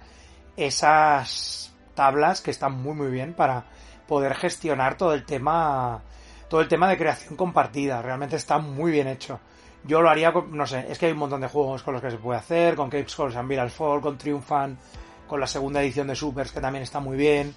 esas 0.55 1.73
tablas 1.93 2.41
que 2.41 2.51
están 2.51 2.81
muy 2.81 2.93
muy 2.93 3.09
bien 3.09 3.33
para 3.33 3.65
poder 4.07 4.33
gestionar 4.35 4.95
todo 4.97 5.13
el 5.13 5.25
tema, 5.25 6.01
todo 6.47 6.61
el 6.61 6.67
tema 6.67 6.89
de 6.89 6.97
creación 6.97 7.35
compartida. 7.35 8.01
Realmente 8.01 8.35
está 8.35 8.57
muy 8.57 8.91
bien 8.91 9.07
hecho. 9.07 9.39
Yo 9.83 10.01
lo 10.01 10.09
haría, 10.09 10.33
con, 10.33 10.55
no 10.57 10.65
sé, 10.65 10.85
es 10.89 10.97
que 10.97 11.05
hay 11.05 11.11
un 11.13 11.19
montón 11.19 11.41
de 11.41 11.47
juegos 11.47 11.83
con 11.83 11.93
los 11.93 12.01
que 12.01 12.11
se 12.11 12.17
puede 12.17 12.39
hacer, 12.39 12.75
con 12.75 12.89
Cape 12.89 13.07
Scores 13.07 13.35
and 13.37 13.69
Fall, 13.69 14.01
con 14.01 14.17
Triumphant, 14.17 14.77
con 15.27 15.39
la 15.39 15.47
segunda 15.47 15.81
edición 15.81 16.07
de 16.07 16.15
Supers 16.15 16.51
que 16.51 16.59
también 16.59 16.83
está 16.83 16.99
muy 16.99 17.15
bien. 17.15 17.53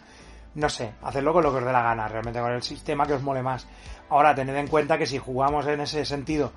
No 0.55 0.69
sé, 0.69 0.93
hacedlo 1.03 1.33
con 1.33 1.43
lo 1.43 1.51
que 1.51 1.59
os 1.59 1.65
dé 1.65 1.73
la 1.73 1.83
gana, 1.83 2.07
realmente 2.07 2.39
con 2.39 2.53
el 2.53 2.63
sistema 2.63 3.07
que 3.07 3.15
os 3.15 3.23
mole 3.23 3.43
más. 3.43 3.67
Ahora, 4.11 4.35
tened 4.35 4.55
en 4.55 4.69
cuenta 4.69 4.99
que 4.99 5.07
si 5.07 5.17
jugamos 5.17 5.67
en 5.67 5.81
ese 5.81 6.05
sentido 6.05 6.53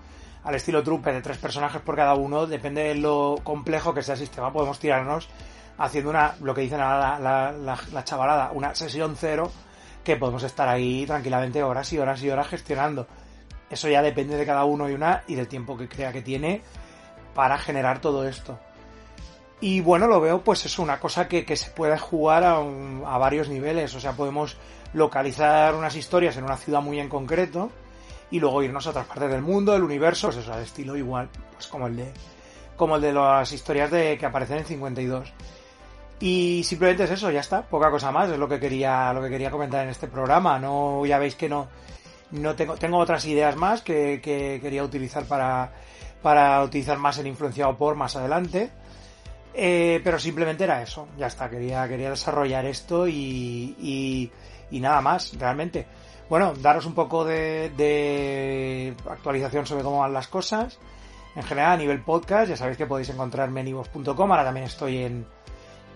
al 0.46 0.56
estilo 0.56 0.84
trupe 0.84 1.12
de 1.12 1.22
tres 1.22 1.38
personajes 1.38 1.82
por 1.82 1.96
cada 1.96 2.14
uno, 2.14 2.46
depende 2.46 2.84
de 2.84 2.96
lo 2.96 3.40
complejo 3.44 3.94
que 3.94 4.04
sea 4.04 4.14
el 4.14 4.20
sistema, 4.20 4.54
podemos 4.54 4.78
tirarnos 4.80 5.28
haciendo 5.78 6.12
una, 6.12 6.36
lo 6.42 6.54
que 6.54 6.62
dicen 6.62 6.78
la, 6.78 7.20
la, 7.20 7.52
la, 7.92 8.04
chavalada, 8.04 8.52
una 8.54 8.74
sesión 8.76 9.16
cero, 9.18 9.52
que 10.04 10.16
podemos 10.16 10.44
estar 10.44 10.68
ahí 10.70 11.06
tranquilamente 11.06 11.64
horas 11.64 11.92
y 11.94 11.98
horas 11.98 12.22
y 12.24 12.30
horas 12.30 12.48
gestionando. 12.48 13.08
Eso 13.70 13.90
ya 13.90 14.04
depende 14.04 14.38
de 14.38 14.46
cada 14.46 14.66
uno 14.66 14.88
y 14.88 14.94
una 14.94 15.24
y 15.28 15.34
del 15.34 15.48
tiempo 15.48 15.76
que 15.76 15.90
crea 15.90 16.14
que 16.14 16.22
tiene 16.22 16.62
para 17.34 17.58
generar 17.58 18.00
todo 18.00 18.28
esto. 18.28 18.60
Y 19.60 19.82
bueno, 19.82 20.06
lo 20.06 20.22
veo 20.22 20.44
pues 20.44 20.66
es 20.66 20.78
una 20.78 21.00
cosa 21.00 21.28
que, 21.28 21.44
que 21.44 21.56
se 21.56 21.72
puede 21.72 21.98
jugar 21.98 22.44
a, 22.44 22.58
a, 22.58 23.18
varios 23.18 23.50
niveles. 23.50 23.96
O 23.96 24.00
sea, 24.00 24.14
podemos 24.14 24.58
localizar 24.94 25.74
unas 25.74 25.96
historias 25.96 26.38
en 26.38 26.44
una 26.44 26.58
ciudad 26.58 26.82
muy 26.82 27.00
en 27.00 27.10
concreto 27.10 27.72
y 28.32 28.40
luego 28.40 28.64
irnos 28.64 28.88
a 28.88 28.90
otras 28.90 29.06
partes 29.08 29.30
del 29.30 29.42
mundo, 29.42 29.74
del 29.74 29.84
universo, 29.84 30.28
pues 30.28 30.38
eso, 30.38 30.54
al 30.54 30.64
estilo 30.64 30.96
igual, 30.96 31.30
pues 31.54 31.68
como 31.68 31.88
el 31.88 31.96
de 31.96 32.12
como 32.76 32.98
el 32.98 33.02
de 33.02 33.14
las 33.14 33.52
historias 33.52 33.90
de 33.90 34.18
que 34.18 34.26
aparecen 34.26 34.58
en 34.58 34.66
52. 34.66 35.32
Y 36.20 36.64
simplemente 36.64 37.04
es 37.04 37.12
eso, 37.12 37.30
ya 37.32 37.42
está, 37.42 37.62
poca 37.64 37.92
cosa 37.92 38.12
más, 38.12 38.30
es 38.30 38.38
lo 38.38 38.48
que 38.48 38.60
quería 38.60 39.14
lo 39.14 39.22
que 39.22 39.30
quería 39.30 39.52
comentar 39.52 39.84
en 39.84 39.90
este 39.90 40.08
programa. 40.08 40.60
No 40.60 41.06
ya 41.06 41.20
veis 41.20 41.36
que 41.36 41.50
no 41.50 41.68
no 42.32 42.56
tengo 42.56 42.76
tengo 42.76 42.98
otras 42.98 43.26
ideas 43.26 43.56
más 43.56 43.82
que, 43.82 44.20
que 44.22 44.60
quería 44.62 44.84
utilizar 44.84 45.26
para 45.26 45.72
para 46.22 46.64
utilizar 46.64 46.98
más 46.98 47.18
el 47.20 47.28
influenciado 47.28 47.78
por 47.78 47.96
más 47.96 48.16
adelante. 48.16 48.72
Eh, 49.58 50.02
pero 50.04 50.20
simplemente 50.20 50.66
era 50.66 50.82
eso, 50.82 51.08
ya 51.18 51.28
está, 51.28 51.50
quería, 51.50 51.88
quería 51.88 52.10
desarrollar 52.10 52.66
esto 52.66 53.08
y, 53.08 53.76
y, 53.80 54.32
y 54.70 54.80
nada 54.82 55.00
más, 55.00 55.34
realmente 55.40 55.88
bueno, 56.30 56.54
daros 56.56 56.86
un 56.86 56.96
poco 56.96 57.24
de, 57.24 58.96
actualización 59.10 59.66
sobre 59.66 59.84
cómo 59.84 60.00
van 60.00 60.14
las 60.14 60.28
cosas. 60.28 60.80
En 61.36 61.44
general, 61.44 61.74
a 61.74 61.78
nivel 61.78 62.02
podcast, 62.02 62.50
ya 62.50 62.58
sabéis 62.58 62.78
que 62.78 62.86
podéis 62.86 63.10
encontrarme 63.10 63.62
en 63.62 63.68
ivox.com. 63.68 64.32
Ahora 64.32 64.44
también 64.44 64.66
estoy 64.66 65.04
en, 65.04 65.26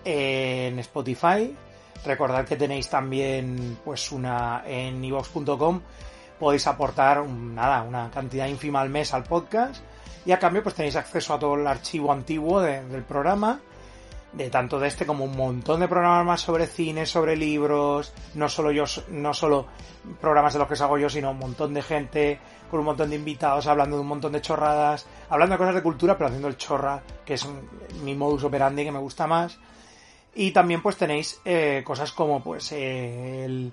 en 0.04 0.78
Spotify. 0.78 1.56
Recordad 2.04 2.44
que 2.44 2.56
tenéis 2.56 2.88
también, 2.88 3.78
pues, 3.84 4.12
una 4.12 4.62
en 4.66 5.02
ivox.com. 5.02 5.80
Podéis 6.38 6.66
aportar, 6.66 7.26
nada, 7.26 7.82
una 7.82 8.10
cantidad 8.10 8.46
ínfima 8.46 8.80
al 8.80 8.90
mes 8.90 9.12
al 9.12 9.24
podcast. 9.24 9.82
Y 10.26 10.32
a 10.32 10.38
cambio, 10.38 10.62
pues 10.62 10.74
tenéis 10.74 10.96
acceso 10.96 11.34
a 11.34 11.38
todo 11.38 11.54
el 11.54 11.66
archivo 11.66 12.12
antiguo 12.12 12.60
del 12.60 13.02
programa 13.04 13.60
de 14.32 14.48
tanto 14.48 14.78
de 14.78 14.88
este 14.88 15.06
como 15.06 15.24
un 15.24 15.36
montón 15.36 15.80
de 15.80 15.88
programas 15.88 16.24
más 16.24 16.40
sobre 16.40 16.66
cine, 16.66 17.04
sobre 17.04 17.36
libros, 17.36 18.12
no 18.34 18.48
solo 18.48 18.70
yo, 18.70 18.84
no 19.08 19.34
solo 19.34 19.66
programas 20.20 20.52
de 20.52 20.60
los 20.60 20.68
que 20.68 20.82
hago 20.82 20.98
yo, 20.98 21.08
sino 21.08 21.32
un 21.32 21.38
montón 21.38 21.74
de 21.74 21.82
gente 21.82 22.38
con 22.70 22.80
un 22.80 22.86
montón 22.86 23.10
de 23.10 23.16
invitados 23.16 23.66
hablando 23.66 23.96
de 23.96 24.02
un 24.02 24.08
montón 24.08 24.32
de 24.32 24.40
chorradas, 24.40 25.06
hablando 25.28 25.54
de 25.54 25.58
cosas 25.58 25.74
de 25.74 25.82
cultura, 25.82 26.16
pero 26.16 26.28
haciendo 26.28 26.48
el 26.48 26.56
chorra, 26.56 27.02
que 27.24 27.34
es 27.34 27.46
mi 28.04 28.14
modus 28.14 28.44
operandi 28.44 28.84
que 28.84 28.92
me 28.92 28.98
gusta 29.00 29.26
más. 29.26 29.58
Y 30.32 30.52
también 30.52 30.80
pues 30.80 30.96
tenéis 30.96 31.40
eh, 31.44 31.82
cosas 31.84 32.12
como 32.12 32.40
pues 32.40 32.70
el, 32.70 33.72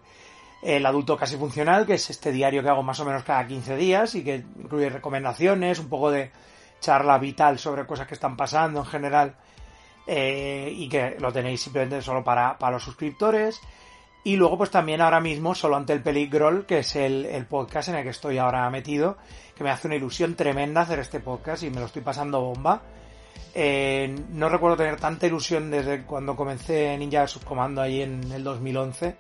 el 0.61 0.85
adulto 0.85 1.17
casi 1.17 1.37
funcional, 1.37 1.85
que 1.85 1.93
es 1.93 2.09
este 2.09 2.31
diario 2.31 2.63
que 2.63 2.69
hago 2.69 2.83
más 2.83 2.99
o 2.99 3.05
menos 3.05 3.23
cada 3.23 3.45
15 3.45 3.75
días 3.77 4.15
y 4.15 4.23
que 4.23 4.43
incluye 4.59 4.89
recomendaciones, 4.89 5.79
un 5.79 5.89
poco 5.89 6.11
de 6.11 6.31
charla 6.79 7.17
vital 7.17 7.59
sobre 7.59 7.85
cosas 7.85 8.07
que 8.07 8.13
están 8.13 8.37
pasando 8.37 8.79
en 8.79 8.85
general 8.85 9.35
eh, 10.05 10.71
y 10.75 10.87
que 10.89 11.17
lo 11.19 11.31
tenéis 11.31 11.61
simplemente 11.61 12.01
solo 12.01 12.23
para, 12.23 12.57
para 12.57 12.73
los 12.73 12.83
suscriptores. 12.83 13.61
Y 14.27 14.35
luego, 14.35 14.57
pues 14.57 14.71
también 14.71 14.99
ahora 14.99 15.21
mismo, 15.21 15.55
solo 15.55 15.77
ante 15.77 15.93
el 15.93 16.01
Peligrol, 16.01 16.65
que 16.65 16.79
es 16.79 16.97
el, 16.97 17.45
podcast 17.49 17.87
en 17.87 17.95
el 17.95 18.03
que 18.03 18.09
estoy 18.09 18.37
ahora 18.37 18.69
metido, 18.69 19.17
que 19.55 19.63
me 19.63 19.69
hace 19.69 19.87
una 19.87 19.95
ilusión 19.95 20.35
tremenda 20.35 20.81
hacer 20.81 20.99
este 20.99 21.21
podcast 21.21 21.63
y 21.63 21.69
me 21.69 21.79
lo 21.79 21.85
estoy 21.85 22.01
pasando 22.01 22.41
bomba. 22.41 22.81
Eh, 23.55 24.13
no 24.31 24.49
recuerdo 24.49 24.75
tener 24.75 24.99
tanta 24.99 25.27
ilusión 25.27 25.71
desde 25.71 26.03
cuando 26.03 26.35
comencé 26.35 26.97
Ninja 26.97 27.21
de 27.21 27.27
Subcomando 27.29 27.81
ahí 27.81 28.01
en 28.01 28.29
el 28.31 28.43
2011, 28.43 29.15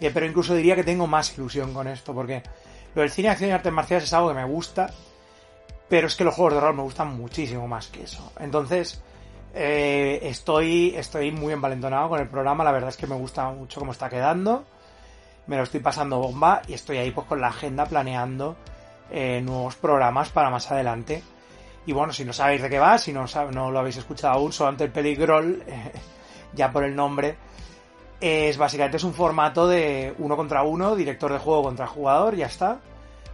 eh, 0.00 0.10
pero 0.12 0.26
incluso 0.26 0.54
diría 0.54 0.76
que 0.76 0.84
tengo 0.84 1.06
más 1.06 1.36
ilusión 1.36 1.72
con 1.72 1.88
esto, 1.88 2.14
porque 2.14 2.42
lo 2.94 3.02
del 3.02 3.10
cine, 3.10 3.30
acción 3.30 3.50
y 3.50 3.52
artes 3.52 3.72
marciales 3.72 4.04
es 4.04 4.12
algo 4.12 4.28
que 4.28 4.34
me 4.34 4.44
gusta, 4.44 4.90
pero 5.88 6.06
es 6.06 6.16
que 6.16 6.24
los 6.24 6.34
juegos 6.34 6.54
de 6.54 6.60
rol 6.60 6.74
me 6.74 6.82
gustan 6.82 7.16
muchísimo 7.16 7.66
más 7.68 7.88
que 7.88 8.04
eso. 8.04 8.32
Entonces, 8.38 9.02
eh, 9.54 10.20
estoy, 10.22 10.94
estoy 10.96 11.30
muy 11.30 11.52
envalentonado 11.52 12.08
con 12.08 12.20
el 12.20 12.28
programa, 12.28 12.64
la 12.64 12.72
verdad 12.72 12.88
es 12.90 12.96
que 12.96 13.06
me 13.06 13.14
gusta 13.14 13.48
mucho 13.50 13.80
cómo 13.80 13.92
está 13.92 14.08
quedando. 14.08 14.64
Me 15.46 15.56
lo 15.56 15.62
estoy 15.62 15.80
pasando 15.80 16.18
bomba 16.18 16.62
y 16.66 16.72
estoy 16.72 16.96
ahí 16.96 17.10
pues 17.10 17.26
con 17.26 17.40
la 17.40 17.48
agenda 17.48 17.84
planeando 17.84 18.56
eh, 19.10 19.40
nuevos 19.42 19.76
programas 19.76 20.30
para 20.30 20.50
más 20.50 20.70
adelante. 20.70 21.22
Y 21.86 21.92
bueno, 21.92 22.12
si 22.12 22.24
no 22.24 22.32
sabéis 22.32 22.62
de 22.62 22.70
qué 22.70 22.78
va, 22.78 22.96
si 22.98 23.12
no, 23.12 23.26
no 23.52 23.70
lo 23.70 23.78
habéis 23.78 23.98
escuchado 23.98 24.34
aún, 24.34 24.52
solamente 24.52 24.84
el 24.84 24.90
Peligrol, 24.90 25.62
ya 26.54 26.72
por 26.72 26.84
el 26.84 26.96
nombre, 26.96 27.36
es 28.24 28.56
básicamente 28.56 28.96
es 28.96 29.04
un 29.04 29.14
formato 29.14 29.66
de 29.66 30.14
uno 30.18 30.36
contra 30.36 30.62
uno, 30.62 30.96
director 30.96 31.32
de 31.32 31.38
juego 31.38 31.64
contra 31.64 31.86
jugador, 31.86 32.36
ya 32.36 32.46
está. 32.46 32.80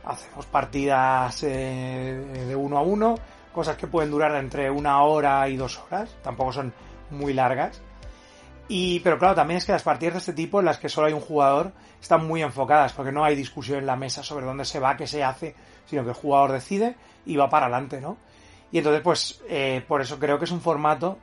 Hacemos 0.05 0.47
partidas 0.47 1.41
de 1.43 2.55
uno 2.57 2.79
a 2.79 2.83
uno 2.83 3.17
cosas 3.53 3.77
que 3.77 3.87
pueden 3.87 4.11
durar 4.11 4.35
entre 4.37 4.71
una 4.71 5.03
hora 5.03 5.49
y 5.49 5.57
dos 5.57 5.79
horas, 5.79 6.17
tampoco 6.23 6.53
son 6.53 6.73
muy 7.11 7.33
largas. 7.33 7.81
Y, 8.69 9.01
pero 9.01 9.19
claro, 9.19 9.35
también 9.35 9.59
es 9.59 9.65
que 9.65 9.73
las 9.73 9.83
partidas 9.83 10.15
de 10.15 10.19
este 10.21 10.33
tipo, 10.33 10.61
en 10.61 10.67
las 10.67 10.79
que 10.79 10.89
solo 10.89 11.09
hay 11.09 11.13
un 11.13 11.21
jugador, 11.21 11.73
están 12.01 12.27
muy 12.27 12.43
enfocadas, 12.43 12.93
porque 12.93 13.11
no 13.11 13.25
hay 13.25 13.35
discusión 13.35 13.79
en 13.79 13.87
la 13.87 13.97
mesa 13.97 14.23
sobre 14.23 14.47
dónde 14.47 14.65
se 14.65 14.79
va, 14.79 14.97
qué 14.97 15.09
se 15.09 15.25
hace, 15.25 15.57
sino 15.87 16.05
que 16.05 16.11
el 16.11 16.15
jugador 16.15 16.53
decide 16.53 16.95
y 17.27 17.37
va 17.37 17.51
para 17.51 17.67
adelante, 17.67 18.01
¿no? 18.01 18.17
Y 18.71 18.79
entonces, 18.79 19.03
pues, 19.03 19.43
eh, 19.49 19.85
por 19.89 20.01
eso 20.01 20.21
creo 20.21 20.39
que 20.39 20.45
es 20.45 20.53
un 20.53 20.61
formato 20.61 21.19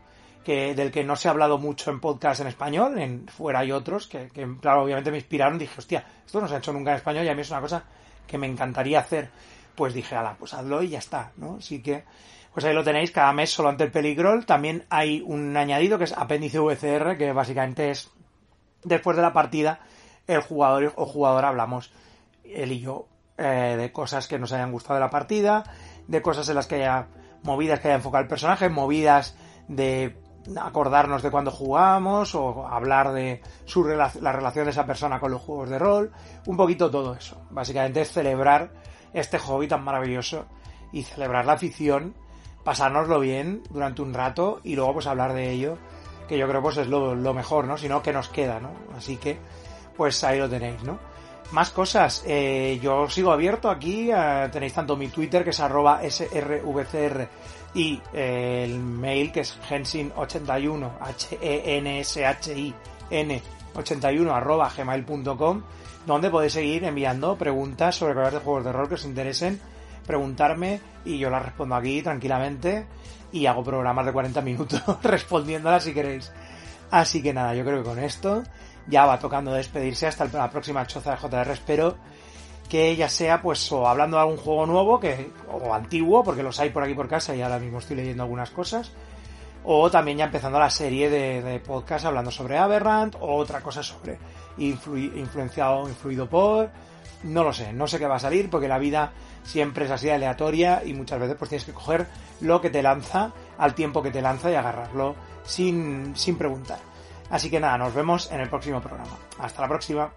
del 0.54 0.92
que 0.92 1.04
no 1.04 1.16
se 1.16 1.28
ha 1.28 1.32
hablado 1.32 1.58
mucho 1.58 1.92
en 1.92 2.00
podcast 2.00 2.42
en 2.42 2.48
español, 2.48 3.26
fuera 3.28 3.60
hay 3.60 3.72
otros, 3.72 4.08
que, 4.08 4.30
que 4.30 4.48
claro, 4.62 4.84
obviamente 4.84 5.12
me 5.12 5.18
inspiraron, 5.18 5.58
dije, 5.58 5.76
hostia, 5.78 6.06
esto 6.26 6.42
no 6.42 6.48
se 6.48 6.56
ha 6.56 6.58
hecho 6.60 6.74
nunca 6.74 6.92
en 6.92 6.98
español 6.98 7.26
y 7.26 7.30
a 7.30 7.36
mí 7.36 7.42
es 7.42 7.52
una 7.52 7.62
cosa 7.62 7.84
que 8.26 8.38
me 8.38 8.48
encantaría 8.48 9.00
hacer 9.00 9.30
pues 9.78 9.94
dije, 9.94 10.16
ala, 10.16 10.36
pues 10.38 10.56
hazlo 10.56 10.82
y 10.82 10.90
ya 10.90 10.98
está, 10.98 11.32
¿no? 11.38 11.58
Así 11.60 11.84
que, 11.84 12.04
pues 12.52 12.66
ahí 12.66 12.74
lo 12.74 12.84
tenéis, 12.84 13.12
cada 13.12 13.32
mes 13.32 13.52
solo 13.52 13.70
ante 13.70 13.84
el 13.84 13.92
peligrol. 13.92 14.46
También 14.46 14.86
hay 14.90 15.22
un 15.22 15.56
añadido 15.56 16.00
que 16.00 16.06
es 16.06 16.14
apéndice 16.14 16.60
VCR, 16.60 17.16
que 17.16 17.32
básicamente 17.32 17.92
es, 17.92 18.10
después 18.84 19.16
de 19.16 19.22
la 19.22 19.34
partida, 19.34 19.80
el 20.26 20.42
jugador 20.42 20.94
o 20.96 21.06
jugadora 21.06 21.50
hablamos, 21.50 21.94
él 22.44 22.72
y 22.72 22.80
yo, 22.80 23.08
eh, 23.38 23.76
de 23.78 23.92
cosas 23.92 24.28
que 24.28 24.40
nos 24.40 24.52
hayan 24.52 24.72
gustado 24.72 24.96
de 24.96 25.02
la 25.02 25.12
partida, 25.12 25.64
de 26.08 26.24
cosas 26.24 26.50
en 26.50 26.56
las 26.56 26.66
que 26.66 26.76
haya 26.76 27.08
movidas 27.44 27.80
que 27.80 27.90
haya 27.90 27.98
enfocado 27.98 28.24
el 28.24 28.28
personaje, 28.28 28.70
movidas 28.70 29.38
de 29.68 30.18
acordarnos 30.56 31.22
de 31.22 31.32
cuando 31.32 31.52
jugamos 31.52 32.36
o 32.36 32.68
hablar 32.68 33.12
de 33.12 33.42
su 33.66 33.84
la 33.86 34.32
relación 34.32 34.66
de 34.66 34.72
esa 34.72 34.86
persona 34.86 35.20
con 35.20 35.32
los 35.32 35.42
juegos 35.42 35.70
de 35.70 35.80
rol, 35.80 36.12
un 36.46 36.58
poquito 36.58 36.90
todo 36.90 37.14
eso. 37.16 37.42
Básicamente 37.50 38.02
es 38.02 38.12
celebrar 38.12 38.72
este 39.14 39.40
hobby 39.40 39.68
tan 39.68 39.84
maravilloso 39.84 40.46
y 40.92 41.04
celebrar 41.04 41.46
la 41.46 41.54
afición, 41.54 42.14
pasárnoslo 42.64 43.20
bien 43.20 43.64
durante 43.70 44.02
un 44.02 44.14
rato 44.14 44.62
y 44.64 44.76
luego 44.76 44.94
pues 44.94 45.08
hablar 45.08 45.34
de 45.34 45.52
ello, 45.52 45.78
que 46.28 46.38
yo 46.38 46.48
creo 46.48 46.62
pues 46.62 46.78
es 46.78 46.88
lo, 46.88 47.16
lo 47.16 47.34
mejor, 47.34 47.66
¿no? 47.66 47.78
Si 47.78 47.88
no, 47.88 48.02
que 48.02 48.14
nos 48.14 48.30
queda, 48.30 48.60
¿no? 48.60 48.72
Así 48.96 49.18
que 49.18 49.38
pues 49.96 50.24
ahí 50.24 50.40
lo 50.40 50.50
tenéis, 50.50 50.84
¿no? 50.84 51.00
Más 51.52 51.70
cosas, 51.70 52.24
eh, 52.28 52.78
yo 52.82 53.10
sigo 53.10 53.32
abierto 53.32 53.70
aquí, 53.70 54.12
eh, 54.12 54.50
tenéis 54.52 54.74
tanto 54.74 54.98
mi 54.98 55.08
Twitter 55.08 55.46
que 55.46 55.52
es 55.52 55.60
arroba 55.62 56.02
srvcr 56.10 57.30
y 57.74 58.02
eh, 58.14 58.64
el 58.66 58.80
mail 58.80 59.32
que 59.32 59.42
es 59.42 59.58
hensin81, 59.70 60.92
H-E-N-S-H-I-N 61.00 62.12
81 63.76 64.34
arroba 64.34 64.72
gmail.com 64.76 65.62
donde 66.08 66.30
podéis 66.30 66.54
seguir 66.54 66.84
enviando 66.86 67.38
preguntas 67.38 67.96
sobre 67.96 68.14
cosas 68.14 68.34
de 68.34 68.40
juegos 68.40 68.64
de 68.64 68.72
rol 68.72 68.88
que 68.88 68.96
os 68.96 69.06
interesen, 69.06 69.60
preguntarme 70.06 70.80
y 71.04 71.18
yo 71.20 71.30
las 71.30 71.44
respondo 71.44 71.76
aquí 71.76 72.02
tranquilamente 72.02 72.88
y 73.32 73.46
hago 73.46 73.64
programas 73.64 74.06
de 74.06 74.14
40 74.14 74.42
minutos 74.42 74.82
respondiéndolas 75.04 75.84
si 75.84 75.94
queréis. 75.94 76.32
Así 76.90 77.22
que 77.22 77.34
nada, 77.34 77.54
yo 77.54 77.66
creo 77.66 77.84
que 77.84 77.90
con 77.90 78.00
esto 78.00 78.44
ya 78.88 79.06
va 79.06 79.20
tocando 79.20 79.52
despedirse 79.52 80.08
hasta 80.08 80.26
la 80.26 80.50
próxima 80.50 80.88
choza 80.88 81.12
de 81.12 81.18
JR. 81.18 81.52
Espero 81.52 81.98
que 82.70 82.96
ya 82.96 83.10
sea 83.10 83.42
pues 83.42 83.72
o 83.72 83.88
hablando 83.88 84.18
de 84.18 84.22
algún 84.22 84.38
juego 84.38 84.66
nuevo 84.66 85.00
que 85.00 85.32
o 85.52 85.74
antiguo 85.74 86.24
porque 86.24 86.44
los 86.44 86.60
hay 86.60 86.70
por 86.70 86.84
aquí 86.84 86.94
por 86.94 87.08
casa 87.08 87.36
y 87.36 87.42
ahora 87.42 87.60
mismo 87.60 87.80
estoy 87.80 87.98
leyendo 87.98 88.24
algunas 88.24 88.50
cosas 88.50 88.92
o 89.64 89.90
también 89.92 90.18
ya 90.18 90.26
empezando 90.26 90.60
la 90.60 90.70
serie 90.70 91.10
de, 91.10 91.60
podcast 91.60 92.06
hablando 92.06 92.32
sobre 92.32 92.58
Aberrant 92.58 93.16
o 93.20 93.36
otra 93.36 93.62
cosa 93.62 93.84
sobre 93.84 94.18
influenciado 94.58 95.88
influido 95.88 96.30
por 96.30 96.70
no 97.24 97.44
lo 97.44 97.54
sé 97.54 97.74
no 97.74 97.88
sé 97.88 98.00
qué 98.00 98.08
va 98.08 98.16
a 98.16 98.20
salir 98.20 98.50
porque 98.50 98.68
la 98.68 98.80
vida 98.80 99.12
siempre 99.44 99.86
es 99.86 99.92
así 99.92 100.10
aleatoria 100.10 100.84
y 100.86 100.94
muchas 100.94 101.20
veces 101.20 101.36
pues 101.38 101.50
tienes 101.50 101.66
que 101.66 101.74
coger 101.74 102.08
lo 102.42 102.60
que 102.62 102.70
te 102.70 102.82
lanza 102.82 103.32
al 103.58 103.76
tiempo 103.76 104.04
que 104.04 104.12
te 104.12 104.22
lanza 104.22 104.52
y 104.52 104.56
agarrarlo 104.56 105.16
sin 105.46 106.16
sin 106.16 106.38
preguntar 106.38 106.80
Así 107.30 107.50
que 107.50 107.60
nada, 107.60 107.78
nos 107.78 107.94
vemos 107.94 108.32
en 108.32 108.40
el 108.40 108.50
próximo 108.50 108.82
programa. 108.82 109.18
Hasta 109.40 109.62
la 109.62 109.68
próxima. 109.68 110.12